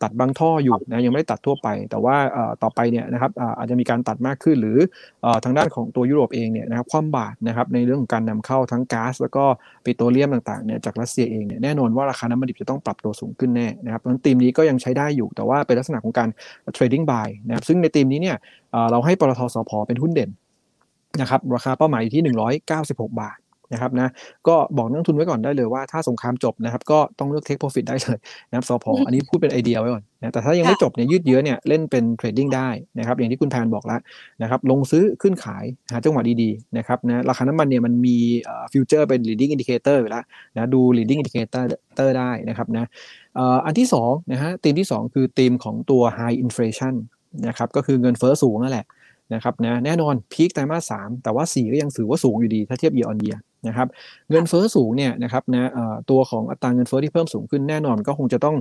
[0.03, 2.15] ตัดบางท่ออยู่นะยังไม่ได้ตัดทั่วไป แต่ว่า
[2.63, 4.77] ต่อไปเนี่ยนะครับอาจจะมีการตัดมากขึ้น หรือ
[5.43, 9.43] ทางด้านของตัวยุโรปเองเนี่ยนะครับความบาดนะครับในเรื่องของการนำเข้าทั้งก๊าซแล้วก็
[9.85, 16.29] ปิโตรเลียมต่างๆเนี่ยจากรัสเซียเองเนี่ยแน่นอนว่าราคาน้ำมันดิบจะต้องปรับตัวสูงขึ้นแน่นะครับเพราะฉะนั้นธีมนี้ก็ยังใช้ได้อยู่ แต่ว่าเป็นลักษณะของการ
[16.75, 18.37] trading buy นะครับซึ่งในธีมนี้เนี่ย
[18.91, 20.29] เราให้ปตทสพเป็นหุ้นเด่น
[21.21, 22.23] นะครับราคาเป้าหมายอยู่ที่
[22.71, 23.37] 196 บาท
[23.73, 24.09] นะครับนะ
[24.47, 28.17] ก็บอกนักทุนไว้ก่อนได้เลยว่าถ้าสงครามจบนะครับ ก็ต้องเลือก take profit ได้เลย
[28.49, 33.99] นะครับสพออันนี้พูดเป็นไอเดียไว้ก่อนนะแต่ถ้ายังไม่จบเนี่ยยืดเยื้อเนี่ยเล่นเป็น trading ได้นะครับอย่างที่คุณแพนบอกแล้ว
[34.41, 38.17] นะครับลงซื้อขึ้นขายหาจังหวะดีๆนะครับนะราคาน้ำมันเนี่ยมันมี
[38.73, 40.23] future เป็น leading indicator อยู่แล้ว
[40.55, 41.63] นะดู leading indicator
[42.17, 42.85] ได้นะครับนะ
[43.65, 46.93] อันที่2นะฮะธีมที่ 2 คือธีมของตัว high inflation
[47.47, 48.85] นะครับก็คือเงินเฟ้อสูงนั่นแหละ
[49.33, 53.87] นะครับนะแน่นอนพีคไตรมาสสามแต่ว่า 4 ก็ยังถือว่าสูงอยู่ดี ถ้าเทียบ year on year นะครับ
[54.29, 55.69] เงินเฟ้อสูงเนี่ยนะครับนะ
[56.09, 58.55] ตัวของอัตราเงินเฟ้อที่เพิ่มสูงขึ้นแน่นอนก็คงจะต้อง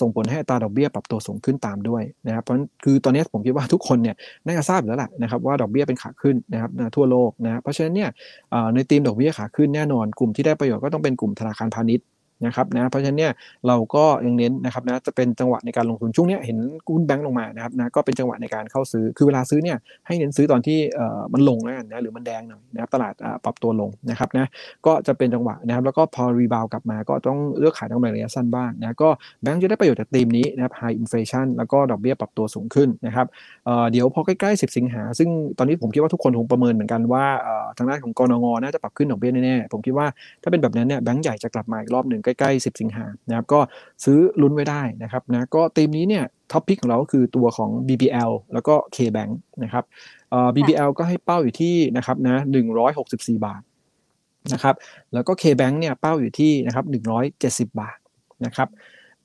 [0.00, 4.16] ส่งผลให้อัตราดอกเบี้ยปรับตัวสูงขึ้นตามด้วยนะครับเพราะคือตอนนี้ผมคิดว่าทุกคนเนี่ย
[4.46, 8.10] น่าจะทราบอยู่แล้วแหละนะครับว่าดอกเบี้ยเป็นขาขึ้นนะครับทั่วโลกนะเพราะฉะนั้นเนี่ย
[8.74, 12.06] ในธีมดอกเบี้ยขาขึ้นแน่นอนกลุ่มที่ได้ประโยชน์ก็ต้องเป็นกลุ่มธนาคารพาณิชย์
[12.46, 13.32] นะครับนะเพราะฉะนั้นเนี่ย
[13.66, 23.14] เราก็ยังเน้นนะครับนะจะเป็นจังหวะในการลงทุนช่วงนี้เห็นหุ้นแบงก์ลงมานะครับนะก็เป็นจังหวะในการเข้าซื้อคือเวลาซื้อเนี่ยให้เน้นซื้อตอนที่เอ่อมันลงแล้วกันนะหรือมันแดงหน่อยนะครับตลาด
[23.44, 24.46] ปรับตัวลงนะครับนะ
[24.86, 29.08] ก็จะเป็นจังหวะนะครับแล้วก็พอรีบาวกลับมาก็ต้องเลือกขายกำไรระยะสั้นบ้างนะก็
[29.42, 33.26] แบงก์จะได้ประโยชน์จากธีมนี้นะครับ high inflation แล้วก็ดอกเบี้ยปรับตัวสูงขึ้นนะครับ
[33.66, 35.28] เอ่อเดี๋ยวพอใกล้ๆ 10 สิงหา ซึ่ง
[35.58, 40.06] ตอนนี้ผมคิดว่าทุกคนคงประเมินเหมือนกันว่าเอ่อทางด้านของกรงน่าจะปรับขึ้นดอกเบี้ยแน่ๆผมคิดว่า
[40.42, 43.60] ถ้าเป็นแบบนั้นเนี่ยแบงก์ใหญ่จะกลับมาอีกรอบหนึ่งใกล้ๆ 10 สิงหานะครับก็
[44.04, 49.84] ซื้อลุ้นไว้ได้นะครับนะก็ธีมนี้เนี่ยท็อปพิกของเราก็คือตัวของ BBL แล้วก็ KBank นะครับ
[50.30, 52.36] เอ่อ BBL ก็ให้เป้าอยู่ที่นะครับนะ
[52.90, 53.62] 164 บาท
[54.52, 54.74] นะครับ
[55.14, 56.84] แล้วก็ KBank เนี่ยเป้าอยู่ที่นะครับ
[57.32, 57.98] 170 บาท
[58.44, 58.70] นะครับ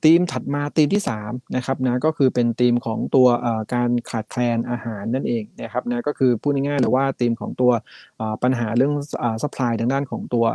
[0.03, 3.27] ธีมถัดมาธีมที่3นะครับนะก็คือเป็นธีมของตัว
[3.73, 7.71] การขาดแคลนอาหารนั่นเองนะครับนะก็คือพูดง่ายๆหรือว่าธีมของตัว
[8.43, 8.93] ปัญหาเรื่อง
[9.41, 10.45] supply ทางด้านของตัว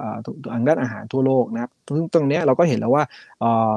[0.55, 3.05] ทางด้านอาหารทั่วโลกนะครับ ซึ่งตรงนี้เราก็เห็นแล้วว่า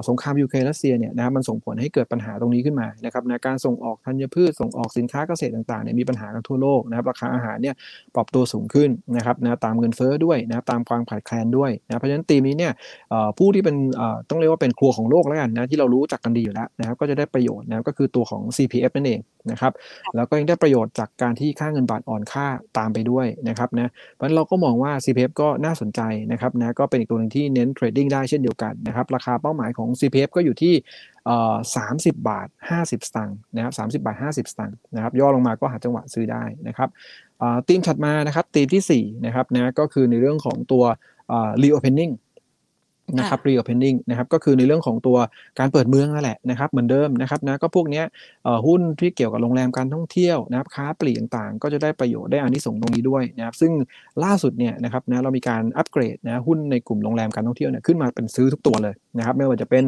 [0.07, 7.76] สงครามยูเครนรัสเซียเนี่ยนะครับมันส่งผลให้เกิดปัญหาตรงนี้ขึ้นมานะครับในการส่งออกธัญพืชส่งออกสินค้าเกษตรต่างๆเนี่ยมีปัญหากันทั่วโลกนะครับราคาอาหารเนี่ย
[8.16, 12.74] ปรับตัวสูงขึ้นนะครับนะตามเงินเฟ้อด้วยนะครับตามความขาดแคลนด้วยนะเพราะฉะนั้นธีมนี้เนี่ย
[13.38, 13.76] ผู้ที่เป็น
[14.30, 19.20] ต้องเรียกว่าเป็นครัวของโลกแล้วกันนะที่เรารู้จักกันดีอยู่แล้วนะครับก็จะได้ประโยชน์นะก็คือตัวของ CPF นั่นเอง
[19.51, 19.74] นะครับ
[20.16, 22.45] แล้วก็ยังได้ประโยชน์จากการที่ค่าเงินบาทอ่อนค่า
[22.78, 26.01] ตามไปด้วยนะครับนะเพราะฉะนั้นเราก็มองว่า CPF ก็น่าสนใจ
[26.32, 30.74] นะครับนะก็เป็นอีกตัวหนึ่งที่เน้นเทรดดิ้งได้เช่นเดียวกันนะครับ ราคาเป้าหมายของ CPF ก็อยู่ที่
[31.76, 36.89] สามสิบบาทห้าสิบสตางค์นะครับสามสิบาทห้าสิบสตางค์นะครับย่อลงมาก็หาจังหวะซื้อได้นะครับ
[37.68, 40.84] ทีมถัดมานะครับทีมที่4นะครับนะก็คือในเรื่องของตัว
[41.64, 42.12] reopening
[43.18, 45.18] นะครับ reopening นะครับก็คือในเรื่องของตัว
[45.60, 48.04] การเปิดเมืองนั่นแหละนะครับเหมือนเดิมนะครับนะก็พวกนี้
[48.68, 53.72] หุ้นที่เกี่ยวกับโรงแรมการท่องเที่ยวนะครับค้าปลีกต่างๆ ก็จะได้ประโยชน์ได้อานิสงส์ตรงนี้ด้วยนะครับซึ่ง
[54.24, 59.84] ล่าสุดเนี่ยนะครับนะเรามีการอัปเกรดนะหุ้นในกลุ่มโรงแรมการท่องเที่ยวเนี่ยขึ้นมาเป็นซื้อทุกตัวเลย นะครับไม่ว่าจะเป็น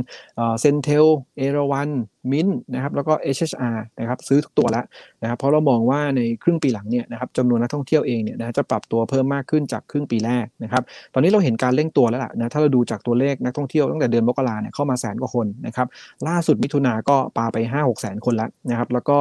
[0.62, 1.06] เซนเทล
[1.38, 1.90] เอราวัน
[2.32, 4.86] มินนะครับแล้วก็ HHR นะครับซื้อทุกตัวแล้ว
[5.22, 15.88] นะครับเพราะเรามองว่าในครึ่งปีหลังเนี่ยนะครับจำนวนนักท่องเที่ยวเองเนี่ยนะจะปรับตัวเพิ่มมากขึ้นจากครึ่งปีแรกนะครับตอนนี้เราเห็นการเร่งตัวแล้วล่ะนะถ้าเราดูจากตัวเลขนักท่องเที่ยวตั้งแต่เดือนมกราเนี่ยเข้ามาแสนกว่าคนนะครับ
[16.28, 19.18] ล่าสุดมิถุนาก็ปาไป 5 6แสนคนแล้วนะครับแล้วก็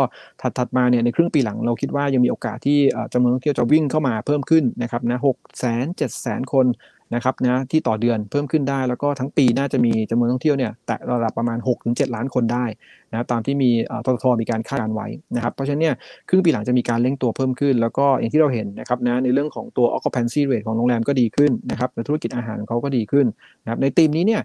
[0.58, 2.78] ถัดๆมาเนี่ยในครึ่งปีหลังเราคิดว่ายังมีโอกาสที่
[3.12, 6.66] จำนวนนักท่องเที่ยวจะวิ่งเข้ามาเพิ่มขึ้นนะครับนะหกแสนเจ็ดแสนคน
[7.14, 12.64] นะครับนะที่ต่อเดือนเพิ่มขึ้นได้ แล้วก็ทั้งปีน่าจะมีจำนวนท่องเที่ยวเนี่ยแต่ระดับประมาณ 6-7 ล้านคนได้
[13.12, 13.70] นะตามที่มี
[14.06, 15.94] ททมีการคาดการไว้นะครับเพราะฉะนั้นเนี่ย
[16.28, 23.26] ครึ่งปีหลังจะมีการเร่งตัวเพิ่มขึ้น แล้วก็อย่างที่เราเห็นนะครับนะในเรื่องของตัว occupancy rate ของโรงแรมก็ดีขึ้นนะครับในธุรกิจอาหารของเขาก็ดีขึ้น
[23.62, 24.42] นะครับในธีมนี้เนี่ย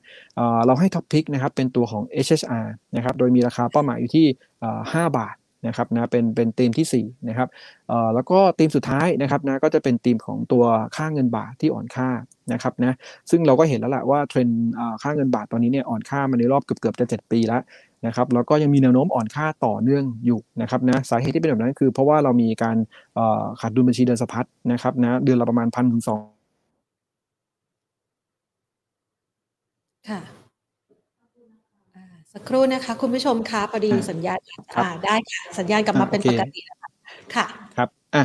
[0.66, 4.26] เราให้ท็อปพิกนะครับเป็นตัวของ HHR นะครับโดยมีราคาเป้าหมายอยู่ที่
[4.74, 5.36] 5 บาท
[5.68, 7.48] นะครับนะเป็นเป็นธีมที่4นะครับ
[7.90, 10.64] เอ่อแล้วก็ธีมสุดท้ายนะครับนะก็จะเป็นธีมของตัว
[10.96, 12.10] ค่าเงินบาทที่อ่อนค่า
[12.54, 12.94] นะครับนะ
[13.30, 14.60] ซึ่งเราก็เห็นแล้วแหละว่าเทรนด์
[15.04, 17.62] ค่าเงินบาทตอนนี้เนี่ยอ่อนค่ามาในรอบเกือบเกือบจะ 7 ปีแล้ว
[18.06, 22.78] นะครับแล้วก็ยังมีแนวโน้มอ่อนค่าต่อเนื่องอยู่นะครับนะสาเหตุที่เป็นแบบนั้นคือเพราะว่าเรามีการ
[23.62, 26.24] ขาดดุลบัญชีเดินสะพัดนะครับนะเดือนละประมาณพันถึงสอง
[30.08, 30.39] ค่ะ
[32.34, 34.40] สักครู่นะคะคุณผู้ชมคะพอดีสัญญาณ
[34.78, 36.80] อ่าได้ค่ะสัญญาณกลับมาเป็นปกติแล้ว
[37.36, 37.46] ค่ะ
[37.78, 38.24] ครับอะ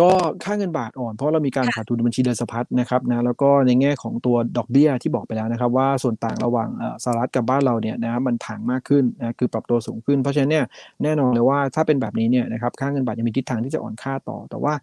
[0.00, 0.12] ก็
[0.44, 6.68] ค่าเงินบาทอ่อนเพราะเรามีการขาดทุนบัญชีเดินสะพัดนะครับนะแล้วก็ในแง่ของตัวดอกเบี้ยที่บอกไปแล้วนะครับ ว่าส่วนต่างระหว่าง
[7.04, 10.64] สหรัฐกับบ้านเราเนี่ยนะมันถ่างมากขึ้นนะคือปรับตัวสูงขึ้น เพราะฉะนั้นเนี่ย
[11.02, 14.74] แน่นอนเลยว่าถ้าเป็นแบบนี้เนี่ยนะครับค่าเงินบาทยังมีทิศทางที่จะอ่อนค่าต่อ แต่ว่า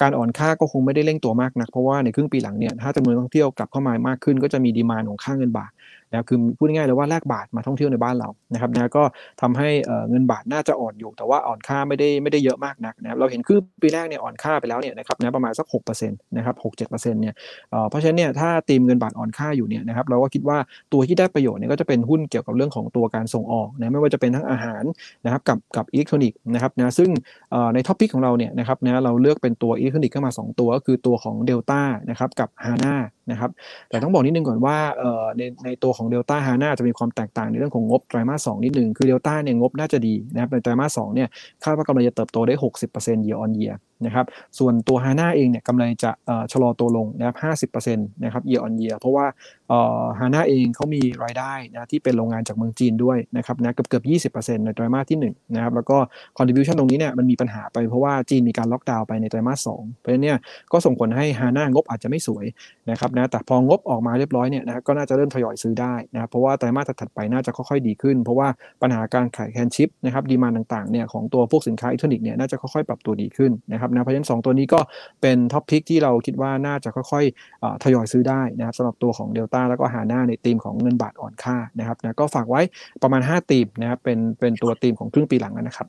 [0.00, 5.70] การอ่อนค่าก็คงไม่ได้เร่งตัวมากนักเพราะว่าในครึ่งปีหลังเนี่ยถ้าจำนวนท่องเที่ยวกลับเข้ามามากขึ้น ก็จะมีดีมานของค่าเงินบาท
[6.14, 9.02] นะคือพูดง่ายๆเลยว่าแลกบาทมาท่องเที่ยวในบ้านเรานะครับนะก็
[9.40, 9.68] ทำให้
[10.10, 17.34] เงินบาทน่าจะอ่อนอยู่ แต่ว่าอ่อนค่าไม่ได้ไม่ได้เยอะมากนักนะครับเราเห็นคือปีแรกเนี่ยอ่อนค่าไปแล้วเนี่ยนะครับนะประมาณสัก6%นะครับ6-7%เนี่ย
[17.88, 20.58] เพราะฉะนั้นเนี่ยถ้าตีมเงินบาทอ่อนค่าอยู่เนี่ยนะครับเราก็คิดว่า
[20.92, 24.84] ตัวที่ได้ประโยชน์เนี่ยก็จะเป็นหุ้นเกี่ยวกับเรื่องของตัวการส่งออกนะไม่ว่าจะเป็นทั้งอาหาร
[25.24, 27.10] นะครับกับกับอิเล็กทรอนิกส์นะครับนะซึ่ง
[27.74, 32.94] ใน top pick ของเราเนี่ยนะครับนะเราเลือกเป็นตัวอิเล็กทรอนิกส์เข้ามา 2 ตัวก็คือตัวของเดลต้านะครับกับฮาน่า
[33.30, 33.50] นะครับ
[33.88, 34.76] แต่ต้องบอกนิดนึงก่อนว่า
[35.36, 41.28] ในในตัวของเดลต้าฮาน่าจะมีความแตกต่างในเรื่องของงบไตรมาสสองนิดหนึ่งคือเดลต้าเนี่ยงบน่าจะดีนะครับในไตรมาสสองเนี่ย
[41.64, 42.54] คาดว่ากำไรจะเติบโตได้
[42.90, 43.74] 60% year on year
[44.06, 44.26] นะครับ
[44.58, 46.10] ส่วนตัวฮาน่าเองเนี่ยกำไรจะ
[46.52, 47.32] ชะลอตัวลงนะครั
[47.68, 49.26] บ50%นะครับ year on year เพราะว่า
[50.18, 55.96] ฮาน่าเองเขามีรายได้นะที่เป็นโรงงานจากเมืองจีนด้วยนะครับนะเกือบเกือบ20%ในไตรมาสที่1นะครับแล้วก็
[56.38, 60.38] contribution ตรงนี้เนี่ยมันมีปัญหาไปเพราะว่าจีนมีการล็อกดาวน์ไปในไตรมาส2เพราะฉะนั้นเนี่ย
[60.72, 62.44] ก็ส่งผลให้ฮาน่างบอาจจะไม่สวย
[62.90, 68.48] นะครับนะแต่พองบออกมาเรียบร้อยเนี่ยนะก็น่าจะเริ่มทยอยซื้อได้นะครับเพราะว่าไตรมาสถัดไปน่าจะค่อยๆดีขึ้น เพราะว่า
[68.82, 74.80] ปัญหาการขายแคนชิปนะครับดีมานต่างๆเนี่ยของตัวพวกสินค้าอิเล็กทรอนิกส์เนี่ยน่าจะค่อยๆปรับตัวดีขึ้นนะครับนะเพราะฉะนั้น 2 ตัวนี้ก็
[75.22, 82.60] เป็น top pick ที่เราคิดว่าน่าจะค่อยๆทยอยซื้อได้นะครับสำหรับตัวของเดลต้าแล้วก็ฮาน่าในธีมของเงินบาทอ่อนค่านะครับนะก็ฝากไว้
[83.02, 85.88] ประมาณ 5 ธีมนะครับเป็นเป็นตัวธีมของครึ่งปีหลังนะครับ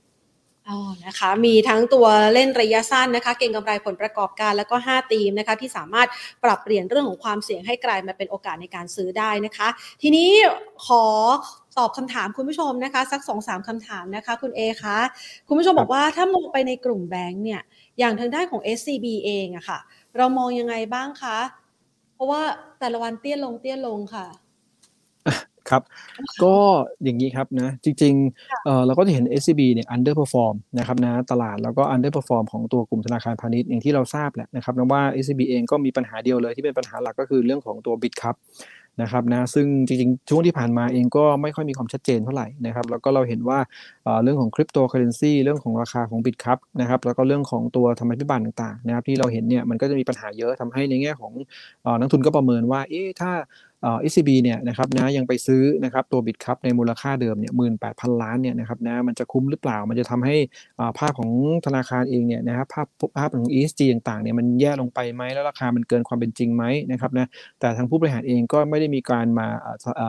[0.70, 6.08] อ๋อนะคะ มีทั้งตัวเล่นระยะสั้นนะคะ เก็งกำไรผลประกอบการแล้วก็ 5 ธีมนะคะ ที่สามารถ
[6.44, 9.68] ปรับเปลี่ยนเรื่องของความเสี่ยงให้กลายมาเป็นโอกาสในการซื้อได้นะคะ
[10.02, 10.30] ทีนี้
[10.86, 11.04] ขอ
[11.78, 14.98] ตอบคำถามคุณผู้ชมนะคะ สักสองสามคำถามนะคะ คุณเอคะ
[15.48, 17.62] คุณผู้ชมบอกว่าถ้ามองไปในกลุ่มแบงค์เนี่ย
[18.00, 19.80] อย่างทางด้านของ SCB เองอะค่ะ
[20.18, 21.38] เรามองยังไงบ้างคะ
[22.16, 22.42] เพราะว่า
[22.80, 24.28] แต่ละวันเตี้ยลงเตี้ยลงค่ะ
[25.70, 25.84] ครับ
[26.44, 26.56] ก็
[27.04, 38.36] อย่างนี้ครับนะจริงๆเเราก็จะเห็น SCB เนี่ย underperform นะครับนะตลาดแล้วก็ underperform ของตัวกลุ่มธนาคารพาณิชย์อย่างที่เราทราบแหละนะครับนะว่า SCB เองก็มีปัญหาเดียวเลยที่เป็นปัญหาหลักก็คือเรื่องของตัว bit ครับ
[39.02, 43.60] นะครับนะซึ่งจริงๆ ช่วงที่ผ่านมาเองก็ไม่ค่อยมีความชัดเจนเท่าไหร่นะครับแล้วก็เราเห็นว่า
[44.24, 51.32] เรื่องของคริปโตเคอเรนซีเรื่องของราคาของ Bitkub นะครับแล้วก็เรื่องของตัวธรรมาภิบาลต่างๆนะครับที่เราเห็นเนี่ยมันก็จะมีปัญหาเยอะทำให้ในแง่ของ
[52.00, 53.32] นักทุนก็ประเมินว่าเอ๊ะถ้า
[54.00, 60.36] SCB เนี่ยนะครับนะยังไปซื้อนะครับตัว Bitkub ในมูลค่าเดิมเนี่ยหมื่นแปดพันล้านเนี่ยนะครับนะมันจะคุ้มหรือเปล่า มันจะทำให้
[61.00, 61.32] ภาพของ
[61.66, 67.28] ธนาคารเองเนี่ยนะครับภาพภาพของ ESG ต่างๆเนี่ยมันแย่ลงไปไหมแล้วราคามันเกินความเป็นจริงไหมนะครับนะ
[67.60, 69.48] แต่ทางผู้บริหารเองก็ไม่ได้มีการมา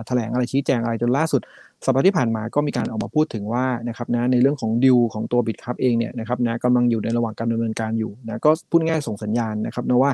[0.06, 1.42] แถลงอะไรชี้แจงอะไรจนล่าสุด
[1.84, 10.12] สัปดาห์ที่ผ่านมาก็มีการออกมาพูดถึงว่านะครับนะในเรื่องของดิวของตัวบิตคัพเองเนี่ยนะครับนะกำลังอยู่ในระหว่างการดำเนินการอยู่นะก็พูดง่ายส่งสัญญาณนะครับนะว่า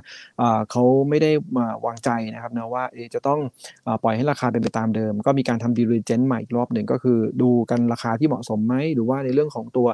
[0.71, 2.85] เขาไม่ได้มาวางใจนะครับนะว่า
[3.15, 3.41] จะต้อง
[4.03, 9.87] ปล่อยให้ราคาเป็นไปตามเดิม ก็มีการทำดีลิเจนต์ใหม่อีกรอบหนึ่งก็คือดูกันราคาที่เหมาะสมไหมหรือว่าในเรื่องของตัว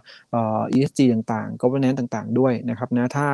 [0.74, 3.26] ESG ต่างๆ governance ต่างๆ ด้วยนะครับนะถ้า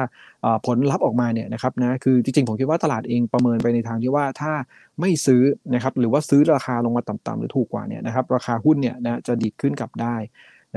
[0.67, 4.53] ผลลัพธ์ออกมาเนี่ยนะครับนะคือจริงๆผมคิดว่าตลาดเองประเมินไปในทางที่ว่าถ้า
[5.01, 5.43] ไม่ซื้อ
[5.75, 10.17] นะครับหรือว่าซื้อราคาลงมาต่ำๆหรือถูกกว่าเนี่ยนะครับราคาหุ้นเนี่ยนะจะดีขึ้นกลับได้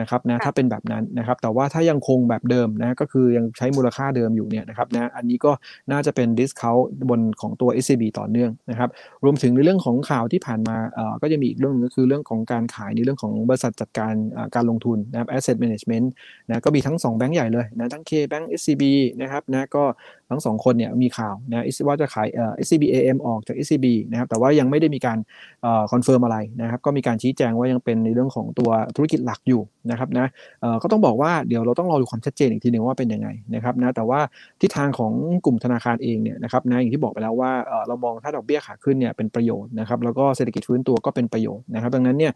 [0.02, 5.52] นะครับนะถ้าเป็นแบบนั้นนะครับแต่ว่าถ้ายังคงแบบเดิมนะก็คือยังใช้มูลค่าเดิมอยู่เนี่ยนะครับนะอันนี้ก็
[5.92, 6.76] น่าจะเป็นดิสคาว
[7.10, 8.90] บนของตัว SCB ต่อเนื่องนะครับ
[9.24, 14.14] รวมถึงในเรื่องของข่าวที่ผ่านมาเอ่อก็จะมีอีกเรื่องนึงก็คือเรื่องของการขายในเรื่องของบริษัทจัดการ
[14.56, 16.08] การลงทุนนะครับ asset management
[16.48, 18.84] นะก็มีทั้ง 2 แบงก์ใหญ่เลยนะทั้ง K Bank SCB
[19.22, 19.84] นะครับนะก็
[20.30, 25.18] ทั้งสองคนเนี่ยมีข่าวนะว่าจะขายเอ่อ SCB AM ออกจาก SCB นะครับแต่ว่ายังไม่ได้มีการ
[25.62, 29.62] เอ่อ confirm อะไรนะครับก็มีการชี้แจงว่ายังเป็นในเรื่องของตัวธุรกิจหลักอยู่
[29.92, 30.28] นะครับนะ
[30.62, 34.20] เอ่อก็ต้องบอกว่าเดี๋ยวเราต้องรอดูความชัดเจนอีกทีหนึ่งว่าเป็นยังไงนะครับนะแต่ว่า
[34.62, 35.14] ทิศทางของ
[35.46, 42.34] กลุ่มธนาคารเองเนี่ยนะครับนะอย่างที่บอกไปแล้วว่าเอ่อเรามองถ้าดอกเบี้ยขาขึ้นเนี่ยเป็นประโยชน์นะครับแล้วก็เศรษฐกิจฟื้นตัวก็เป็นประโยชน์นะครับดังนั้นเนี่ย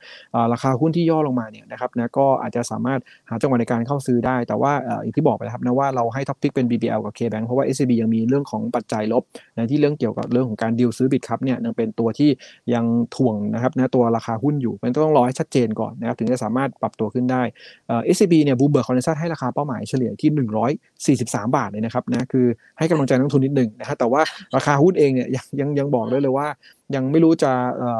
[0.53, 4.71] ราคาหุ้นที่ย่อลงมาเนี่ยนะครับนะก็อาจจะสามารถหาจังหวะในการเข้าซื้อได้ แต่ว่า
[5.03, 9.23] อย่างที่บอกไปแล้วครับนะว่าเราให้ top pick เป็น BBL กับ KBank เพราะว่า SCB ยังมีเรื่องของปัจจัยลบ
[9.55, 12.29] นะที่เรื่องเกี่ยวกับเรื่องของการดิวซื้อ Bitkub เนี่ยยังเป็นตัวที่
[12.73, 17.41] ยังถ่วงนะครับนะตัวราคาหุ้นอยู่ มันต้องรอให้ชัดเจนก่อนนะครับถึงจะสามารถปรับตัวขึ้นได้
[17.87, 22.45] เอ่อ SCB เนี่ย Bloomberg consensus ให้ราคาเป้าหมายเฉลี่ยที่ 143 บาทเลยนะครับนะคือ
[22.77, 24.21] ให้กำลังใจนักทุนนิดหนึ่งนะฮะแต่ว่า
[24.55, 26.47] ราคาหุ้นเองเนี่ยยังยังยังบอกได้เลยว่า
[26.95, 27.51] ยังไม่รู้จะ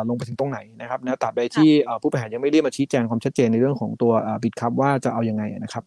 [0.10, 1.70] ลงไปถึงตรงไหนนะครับนะตราบใดที่
[2.02, 4.12] ผู้บริหารยังไม่เรียกมาชี้แจงความชัดเจนในเรื่องของตัว
[4.44, 5.84] บิตครับว่าจะเอายังไงนะครับ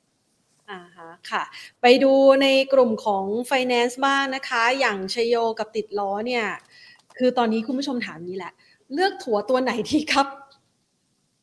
[1.32, 1.42] ค่ะ
[1.82, 2.12] ไปดู
[2.42, 6.44] ในกลุ่มของ Finance บ้างนะคะ อย่างชโยกับติดล้อเนี่ย
[7.18, 8.52] คือตอนนี้คุณผู้ชมถามนี้แหละ
[8.94, 10.26] เลือกถั่วตัวไหนดีครับ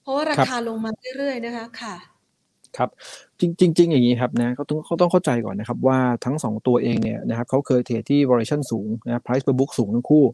[0.02, 1.96] เพราะว่าราคาลงมาเรื่อยๆนะคะค่ะ
[2.78, 2.90] ครับ
[3.42, 10.26] จริงจริงๆอย่างนี้ครับนะเขาต้องเขาต้องเข้าใจก่อนนะครับว่าทั้ง 2 ตัวเองเนี่ยนะครับเขาเคยเทรดที่ valuation สูงนะ price per book สูงทั้งคู่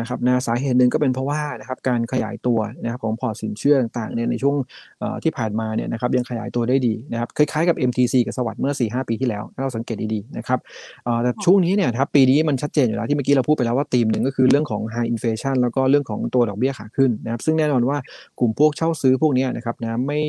[0.00, 4.56] นะครับนะสาเหตุหนึ่งก็เป็นเพราะว่านะครับการขยายตัวนะครับของพอร์ตสินเชื่อต่างๆเนี่ยในช่วง
[5.24, 10.58] ที่ผ่านมาเนี่ยนะครับยังขยายตัวได้ดีนะครับคล้ายๆกับ MTC กับสวัสด์เมื่อ 4-5 ปีที่แล้วถ้าเราสังเกตดีๆนะครับ
[11.22, 17.96] แต่ช่วงนี้เนี่ยครับปีนี้มันชัดเจนอยู่แล้วที่เมื่อกี้เราพูดไปแล้วว่าธีมหนึ่งก็คือเรื่องของ high inflation แล้วก็เรื่องของตัวดอกเบี้ยขาขึ้นนะครับซึ่งแน่นอนว่า
[18.40, 20.20] กลุ่มพวกเช่าซื้อพวกนี้นะครับนะไม่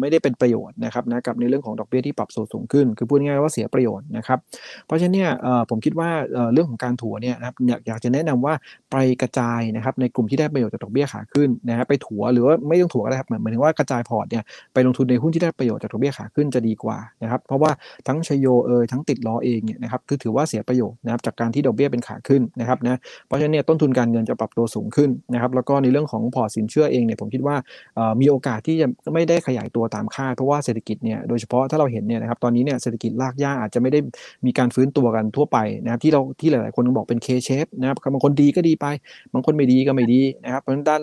[0.00, 4.38] ไม่ได้เป็นประโยชน์นะครับนะกับในเรื่องของดอกเบี้ยที่ปรับสูงขึ้น คือพูดง่ายๆว่าเสียประโยชน์นะครับ
[4.86, 5.30] เพราะฉะนั้นเนี่ย
[5.70, 6.10] ผมคิดว่า
[6.52, 8.54] เรื่องของการถัวเนี่ยนะครับอยากอยากจะแนะนำว่า
[8.92, 14.42] ไปกระจายนะครับในกลุ่มที่ได้ประโยชน์จากดอกเบี้ยขาขึ้นนะฮะไปถัวหรือว่าไม่ต้องถัวก็ได้ครับหมายถึงว่ากระจายพอร์ตเนี่ย
[14.74, 17.70] ไปลงทุนในหุ้นที่ได้ประโยชน์จากดอกเบี้ยขาขึ้นจะดีกว่านะครับเพราะว่า
[18.06, 27.56] ทั้งชโยเอยทั้งติดล้อเองเนี่ยนะครับคือถือว่าเสียประโยชน์นะครับจากการที่ดอกเบี้ยเป็นขาขึ้นนะครับนะเพราะฉะนั้นเนี่ยต้นทุนการเงินจะปรับตัวสูงขึ้นนะครับแล้วก็ในเรื่องของพอร์ตสินเชื่อเองเนี่ยผมคิดว่า
[28.20, 34.00] มีโอกาสที่จะไม่ได้ขยายตัวตามคาดเพราะว่าเศรษฐกิจเนี่ยโดยเฉพาะถ้าเราเห็นเนี่ยนะครับตอนนี้เนี่ยเศรษฐกิจลากย่าอาจจะไม่ได้
[34.46, 38.86] มีการฟื้นตัวกันทั่วไปนะครับที่เราที่หลายๆคนบอกเป็น K shape นะครับบางคนดีก็ดีไป
[39.34, 41.02] บางคนไม่ดีก็ไม่ดีนะครับเพราะฉะนั้นด้าน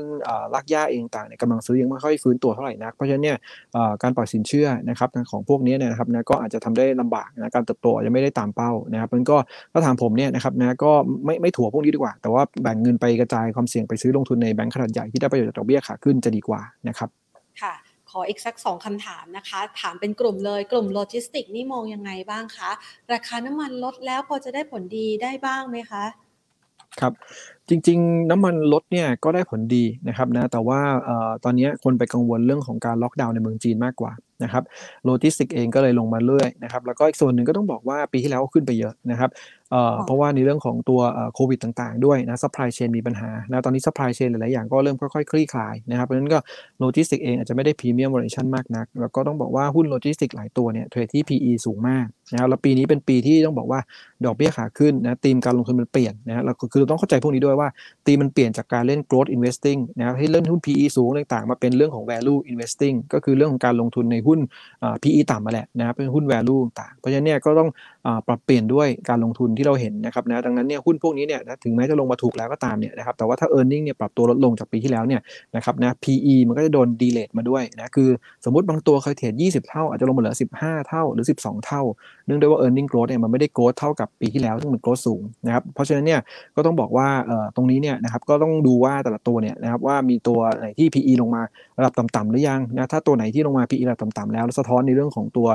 [0.54, 3.38] ลากย่าเองต่างเนี่ยกำลังซื้อยังไม่ค่อยฟื้นตัวเท่าไหร่นักเพราะฉะนั้นเนี่ย
[4.04, 9.38] การปล่อยสินเชื่อนะครับของพวกนี้เนี่ยนะครับนะก็อาจจะทำได้ลำบากนะการเติบโตอาจจะไม่ได้ตามเป้านะครับมันก็
[9.74, 10.92] ถ้าถามผมเนี่ยนะครับนะก็
[11.26, 17.10] ไม่ไม่ถั่วพวกนี้ดีกว่า แต่ว่าแบ่งเงินไปกระจายความเสี่ยงไปซื้อลงทุนในแบงก์ขนาดใหญ่ที่ได้ประโยชน์จากดอกเบี้ยขาขึ้นจะดีกว่านะครับ
[17.62, 17.74] ค่ะ
[18.12, 22.70] ขออีกสักสองคำถามนะคะ ถามเป็นกลุ่มเลยกลุ่มโลจิสติกนี่มองยังไงบ้างคะ
[23.14, 26.04] ราคาน้ำมันลดแล้วพอจะได้ผลดีได้บ้างไหมคะ
[27.02, 27.14] ครับ
[27.70, 30.80] จริงๆ น้ำมันลดเนี่ยก็ได้ผลดีนะครับนะแต่ว่า
[31.44, 34.12] ตอนนี้คนไปกังวลเรื่องของการล็อกดาวน์ในเมืองจีนมากกว่า
[34.44, 34.64] นะครับ
[35.06, 39.30] โลจิสติกเองก็เลยลงมาเรื่อยนะครับแล้วก็อีกส่วนหนึ่งก็ต้องบอกว่าปีที่แล้วขึ้นไปเยอะนะครับ
[40.06, 41.02] เพราะว่าในเรื่องของตัว
[41.34, 46.40] โควิดต่างๆด้วยนะ supply chain มีปัญหานะตอนนี้ supply chain หลายๆอย่างก็เริ่มค่อยๆ คลี่คลายนะครับเพราะฉะนั้นก็
[46.80, 53.80] โลจิสติกเองอาจจะไม่ได้ premium valuation มากนัก แล้วก็ต้องบอกว่าหุ้นโลจิสติกหลายตัวเนี่ย trade ที่ PE สูงมากนะครับแล้วปีนี้เป็นปีที่ต้องบอกว่า
[54.26, 57.68] ดอกเบี้ยขาขึ้นนะธีมการลงทุนมันเปลี่ยนนะเราคือต้องเข้าใจพวกนี้ด้วยว่า
[58.06, 64.40] ธีมมันเปลี่ยนจากการเล่น growth investing นะครับให้เล่นหุ้น PE สูงต่างๆ มาเป็นเรื่องของ value investing ก็คือเรื่องของการลงทุนในหุ้น
[65.04, 67.70] PE ต่ำมาแหละนะครับเป็นหุ้น value ต่างเพราะฉะนั้นเนี่ยก็ต้อง
[68.28, 75.22] ปรับเปลี่ยนด้วยการลงทุนที่เราเห็นนะครับนะดังนั้นเนี่ยหุ้นพวกนี้เนี่ยถึงแม้จะลงมาถูกแล้วก็ตามเนี่ยนะครับแต่ว่าถ้า e a r n i n g เนี่ยปรับตัวลดลงจากปีที่แล้วเนี่ย
[75.56, 78.10] นะครับนะ PE มันก็จะโดนดีเลทมาด้วยนะคือ
[78.46, 81.82] สมมติบางตัวเคยเทรด20 เท่าอาจจะลงมาเหลือ 15 เท่าหรือ 12 เท่า
[82.26, 86.20] เนื่องด้วยว่า e a r n i n g growth เนี่ยมันไม่ได้ growth เท่ากับปีที่แล้วซึ่งมัน growth สูงนะครับเพราะฉะนั้นเนี่ย
[86.56, 87.08] ก็ต้องบอกว่า
[87.56, 91.42] ตรงนี้เนี่ยนะครับก็ต้องดูว่าแต่ละตัวเนี่ยนะครับว่ามีตัวไหนที่ PE ลงมา
[91.78, 95.48] ระดับต่ำๆหรือยังนะถ้าตัวไหนที่ลงมา PE ระดับต่ำๆแล้วสะท้อนในเรื่องของตัว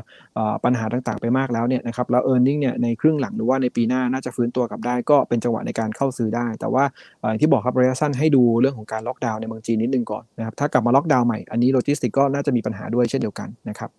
[0.64, 6.84] ปัญหาต่างๆ ไปมากแล้วเนี่ยนะครับแล้ว e a r n i n g เนี่ยในครึ่งหลังหรือว่าในปีหน้าน่าจะฟื้นตัวกลับได้ ก็เป็นจังหวะในการเข้าซื้อได้ แต่ว่า
[7.20, 13.90] อย่างที่บอกครับระยะสั้นให้ดูเรื่องของการล็อกดาวน์ในเมืองจีนนิดนึงก่อนนะครับถ้ากลับมาล็อกดาวน์ใหม่อันนี้โลจิสติกก็น่าจะมีปัญหาด้วยเช่นเดียวกันนะครับ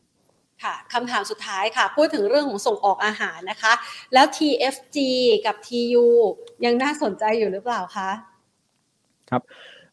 [0.64, 3.74] ค่ะคำถามสุดท้ายค่ะ พูดถึงเรื่องของส่งออกอาหารนะคะ
[4.14, 4.98] แล้ว TFG
[5.46, 6.06] กับ TU
[6.66, 8.10] ยังน่าสนใจอยู่หรือเปล่าคะ
[9.30, 9.41] ครับ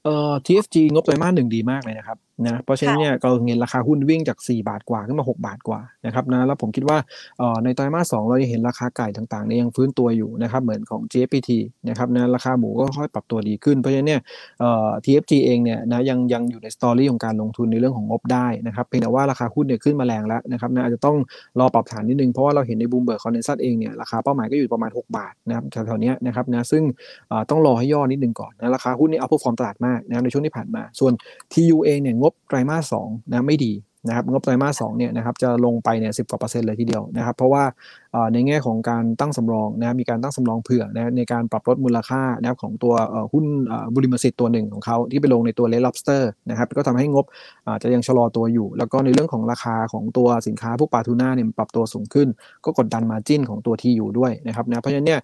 [0.05, 2.17] เอ่อ TFG งบไตรมาสหนึ่งดีมากเลยนะครับ
[2.47, 6.99] นะเพราะฉะนั้นเนี่ยเราเห็นราคาหุ้นวิ่งจาก 4 บาทกว่าขึ้นมา 6 บาทกว่านะครับนะแล้วผมคิดว่า
[7.65, 11.51] ในไตรมาส2เรายังเห็นราคาไก่ต่างๆเนี่ยยังฟื้นตัวอยู่นะครับเหมือนของ JPT
[11.89, 14.21] นะครับนะราคาหมูก็ค่อยปรับตัวดีขึ้น เพราะฉะนั้นเนี่ย
[15.05, 21.17] TFG เองเนี่ยนะยังยังอยู่ในสตอรี่ของการลงทุนในเรื่องของงบได้นะครับเพียงแต่ว่าราคาหุ้นเนี่ยขึ้นมาแรงแล้วนะครับนะอาจจะต้อง
[21.61, 26.83] รอปรับฐานนิดนึงเพราะว่าเราเห็นใน Bloomberg consensus เองเนี่ยราคาเป้าหมายก็อยู่ประมาณ 6 บาทนะครับแถวๆนี้นะครับนะซึ่ง
[27.51, 31.13] ต้องรอให้ย่อนิดนึงก่อนนะราคาหุ้นนี่ outperform ตลาดมากนะครับในช่วงที่ผ่านมาส่วน
[31.53, 33.73] TU เองเนี่ยงบไตรมาสสองนะไม่ดี
[34.09, 37.65] นะครับงบไตรมาสสองเนี่ยนะครับจะลงไปเนี่ยสิบกว่าเปอร์เซ็นต์เลยทีเดียวนะครับเพราะว่า
[38.33, 42.95] ในแง่ของการตั้งสำรองนะมีการตั้งสำรองเผื่อนะในการปรับลดมูลค่านะครับของตัว
[43.33, 43.45] หุ้น
[43.95, 47.25] บุริมสิทธิ์ตัวหนึ่งของเขาที่ไปลงในตัว Red Lobster นะครับก็ทำให้งบ
[47.69, 52.29] อาจจะยังชะลอตัวอยู่ แล้วก็ในเรื่องของราคาของตัวสินค้าพวกปลาทูน่าเนี่ยปรับตัวสูงขึ้น
[52.65, 55.21] ก็กดดัน margin ของตัว TU ด้วยนะครับนะเพราะฉะนั้นเนี่ย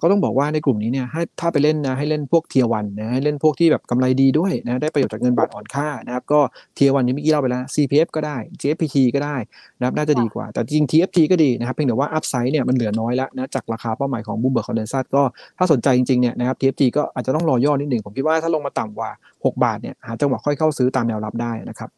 [0.00, 6.40] ก็ต้องบอกว่าในกลุ่มนี้เนี่ยให้ถ้าไปเล่นนะให้เล่นพวก tier one นะให้เล่นพวกที่แบบกำไรดีด้วยนะได้ประโยชน์จากเงินบาทอ่อนค่านะครับก็
[6.74, 9.36] tier one นี้เมื่อกี้เล่าไปแล้ว CPF ก็ได้ GFPT ก็ได้
[9.78, 15.22] นะครับน่าจะดีกว่าแต่จริง TFG ก็ดีนะครับเพียงแต่ว่า upside เนี่ยมันเหลือน้อยแล้วนะจากราคาเป้าหมายของ Bloomberg consensus ก็
[15.58, 19.10] ถ้าสนใจจริงๆเนี่ยนะครับ TFG ก็อาจจะต้องรอย่อนิดหนึ่งผมคิดว่าถ้าลงมาต่ำกว่า
[19.44, 21.90] 6 บาทเนี่ยหาจังหวะค่อยเข้าซื้อตามแนวรับได้นะครับ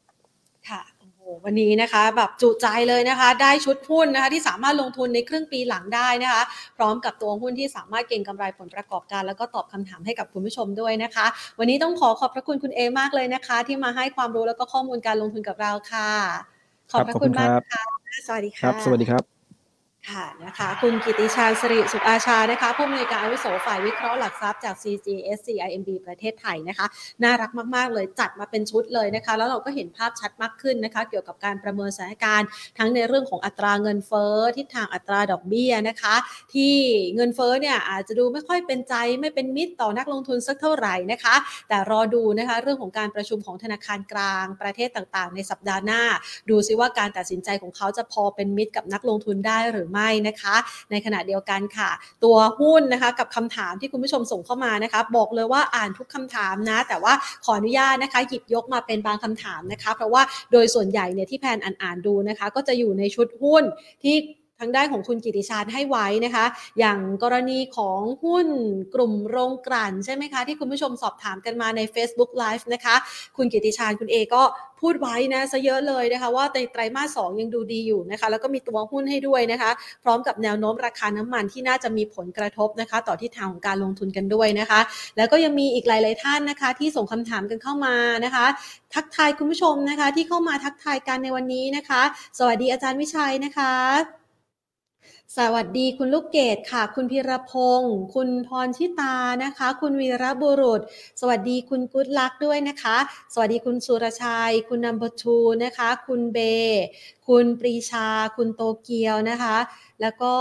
[0.70, 0.82] ค่ะ
[1.44, 6.42] วันนี้นะคะแบบจุใจเลยนะคะ ได้ชุดหุ้นนะคะที่สามารถลงทุนในครึ่งปีหลังได้นะคะ
[6.76, 11.26] พร้อมกับตัวหุ้นที่สามารถเก็งกำไรผลประกอบการ แล้วก็ตอบคำถามให้กับคุณผู้ชมด้วยนะคะ
[11.58, 16.10] วันนี้ต้องขอขอบพระคุณคุณเอมากเลยนะคะ ที่มาให้ความรู้แล้วก็ข้อมูลการลงทุนกับเราค่ะ
[16.92, 17.82] ขอบพระคุณมากค่ะ
[18.26, 19.35] สวัสดีค่ะสวัสดีครับ
[20.12, 26.86] ค่ะนะคะคุณกิติชาญสิริสุขอาชานะคะผู้อำนวยการอาวุโสฝ่ายวิเคราะห์หลักทรัพย์จาก CGSC IMB ประเทศไทยนะคะ
[27.22, 32.48] น่ารักมากๆเลยจัดมาเป็นชุดเลยนะคะ แล้วเราก็เห็นภาพชัดมากขึ้นนะคะ เกี่ยวกับการประเมินสถานการณ์
[32.78, 36.14] ทั้งในเรื่องของอัตราเงินเฟ้อทิศทางอัตราดอกเบี้ยนะคะ
[36.54, 36.74] ที่
[37.16, 41.34] เงินเฟ้อเนี่ยอาจจะดูไม่ค่อยเป็นใจไม่เป็นมิตรต่อนักลงทุนสักเท่าไหร่นะคะ
[41.68, 46.02] แต่รอดูนะคะเรื่องของการประชุมของธนาคารกลางประเทศต่างๆ ในสัปดาห์หน้า
[46.50, 50.56] ดูซิว่าการตัดสินใจของเขาจะพอเป็นมิตรกับนักลงทุนได้หรือไม่ไม่นะคะ
[50.90, 51.90] ในขณะเดียวกันค่ะ
[52.24, 57.12] ตัวหุ้นนะคะกับคำถามที่คุณผู้ชมส่งเข้ามานะคะบอกเลยว่าอ่านทุกคำถามนะ แต่ว่า
[57.44, 60.22] ขออนุญาตนะคะหยิบยกมาเป็นบางคำถามนะคะ เพราะว่า
[60.52, 63.64] โดยส่วนใหญ่เนี่ยที่แพนอ่านดูนะคะ ก็จะอยู่ในชุดหุ้น
[64.02, 64.16] ที่
[64.60, 66.44] ทางด้านของคุณกิติชาญให้ไว้นะคะ
[66.78, 68.48] อย่างกรณีของหุ้น
[68.94, 72.94] กลุ่มโรงกลั่นใช่ไหมคะ ที่คุณผู้ชมสอบถามกันมาใน Facebook Live นะคะ
[73.36, 74.42] คุณกิติชาญคุณเอก็
[74.80, 79.70] พูดไว้นะซะเยอะเลยนะคะ ว่าในไตรมาสสยังดูดีอยู่นะคะ แล้วก็มีตัวหุ้นให้ด้วยนะคะ
[80.04, 84.80] พร้อมกับแนวโน้มราคาน้ำมันที่น่าจะมีผลกระทบนะคะ ต่อทิศทางของการลงทุนกันด้วยนะคะ
[85.16, 87.94] แล้วก็ยังมีอีกหลาย ๆ ท่านนะคะ ที่ส่งคำถามกันเข้ามา
[88.24, 88.46] นะคะ
[88.94, 92.02] ทักทายคุณผู้ชมนะคะ ที่เข้ามาทักทายกันในวันนี้นะคะ
[92.38, 94.25] สวัสดีอาจารย์วิชัยนะคะ
[95.34, 100.80] สวัสดีคุณลูกเกดค่ะ คุณพิรพงศ์คุณพรชิตานะคะ คุณวีระบุรุษ
[101.20, 102.96] สวัสดีคุณกุ๊ดลักษณ์ด้วยนะคะ
[103.32, 106.38] สวัสดีคุณสุรชัย คุณนัมบอร์ทูนะคะ คุณเบ
[107.28, 108.06] คุณปรีชา
[108.36, 109.56] คุณโตเกียวนะคะ
[110.02, 110.34] แล้วก็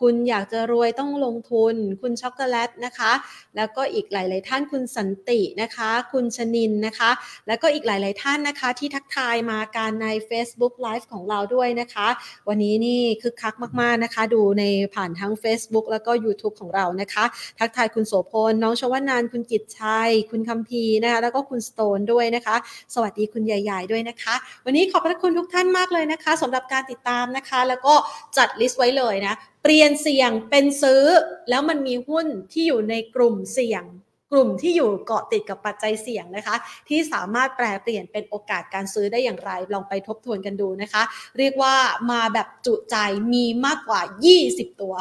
[0.00, 3.12] คุณอยากจะรวยต้องลงทุน คุณช็อกโกแลตนะคะ
[3.56, 7.10] แล้วก็อีกหลาย ๆ ท่านคุณสันตินะคะ คุณชนินนะคะ
[7.46, 12.08] แล้วก็อีกหลาย ๆ ท่านนะคะที่ทักทายมาการใน Facebook Live ของเราด้วยนะคะ
[12.48, 14.64] วันนี้นี่คึกคักมาก ๆ นะคะ ดูใน
[14.94, 17.24] ผ่านทั้ง Facebook แล้วก็ YouTube ของเรานะคะ
[17.58, 22.56] ทักทายคุณโสพล น้องชวนานคุณกิตชัย คุณคัมพีนะคะ แล้วก็คุณสโตนด้วยนะคะ
[22.94, 27.94] สวัสดีคุณใหญ่ ๆ ด้วยนะคะ วันนี้ขอบพระคุณทุกท่านมากเลยนะนะคะสำหรับการติดตามนะคะ แล้วก็
[28.36, 31.02] จัดลิสต์ไว้เลยนะ เปลี่ยนเสี่ยงเป็นซื้อ
[31.48, 33.84] แล้วมันมีหุ้นที่อยู่ในกลุ่มเสี่ยง
[34.32, 36.56] กลุ่มที่อยู่เกาะติดกับปัจจัยเสี่ยงนะคะ
[36.88, 41.02] ที่สามารถแปลเปลี่ยนเป็นโอกาสการซื้อได้อย่างไร ลองไปทบทวนกันดูนะคะ
[41.38, 41.74] เรียกว่า
[42.10, 42.96] มาแบบจุใจ
[43.32, 44.00] มีมากกว่า
[44.40, 44.94] 20 ตัว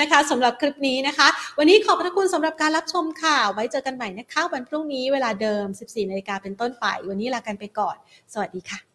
[0.00, 1.28] นะคะสำหรับคลิปนี้นะคะ
[1.58, 7.96] วันนี้ขอบพระคุณสำหรับการรับชมค่ะ ไว้เจอกันใหม่นะคะวันพรุ่งนี้เวลาเดิม 14นาฬิกาเป็นต้นไป วันนี้ลากันไปก่อน
[8.32, 8.89] สวัสดีค่ะ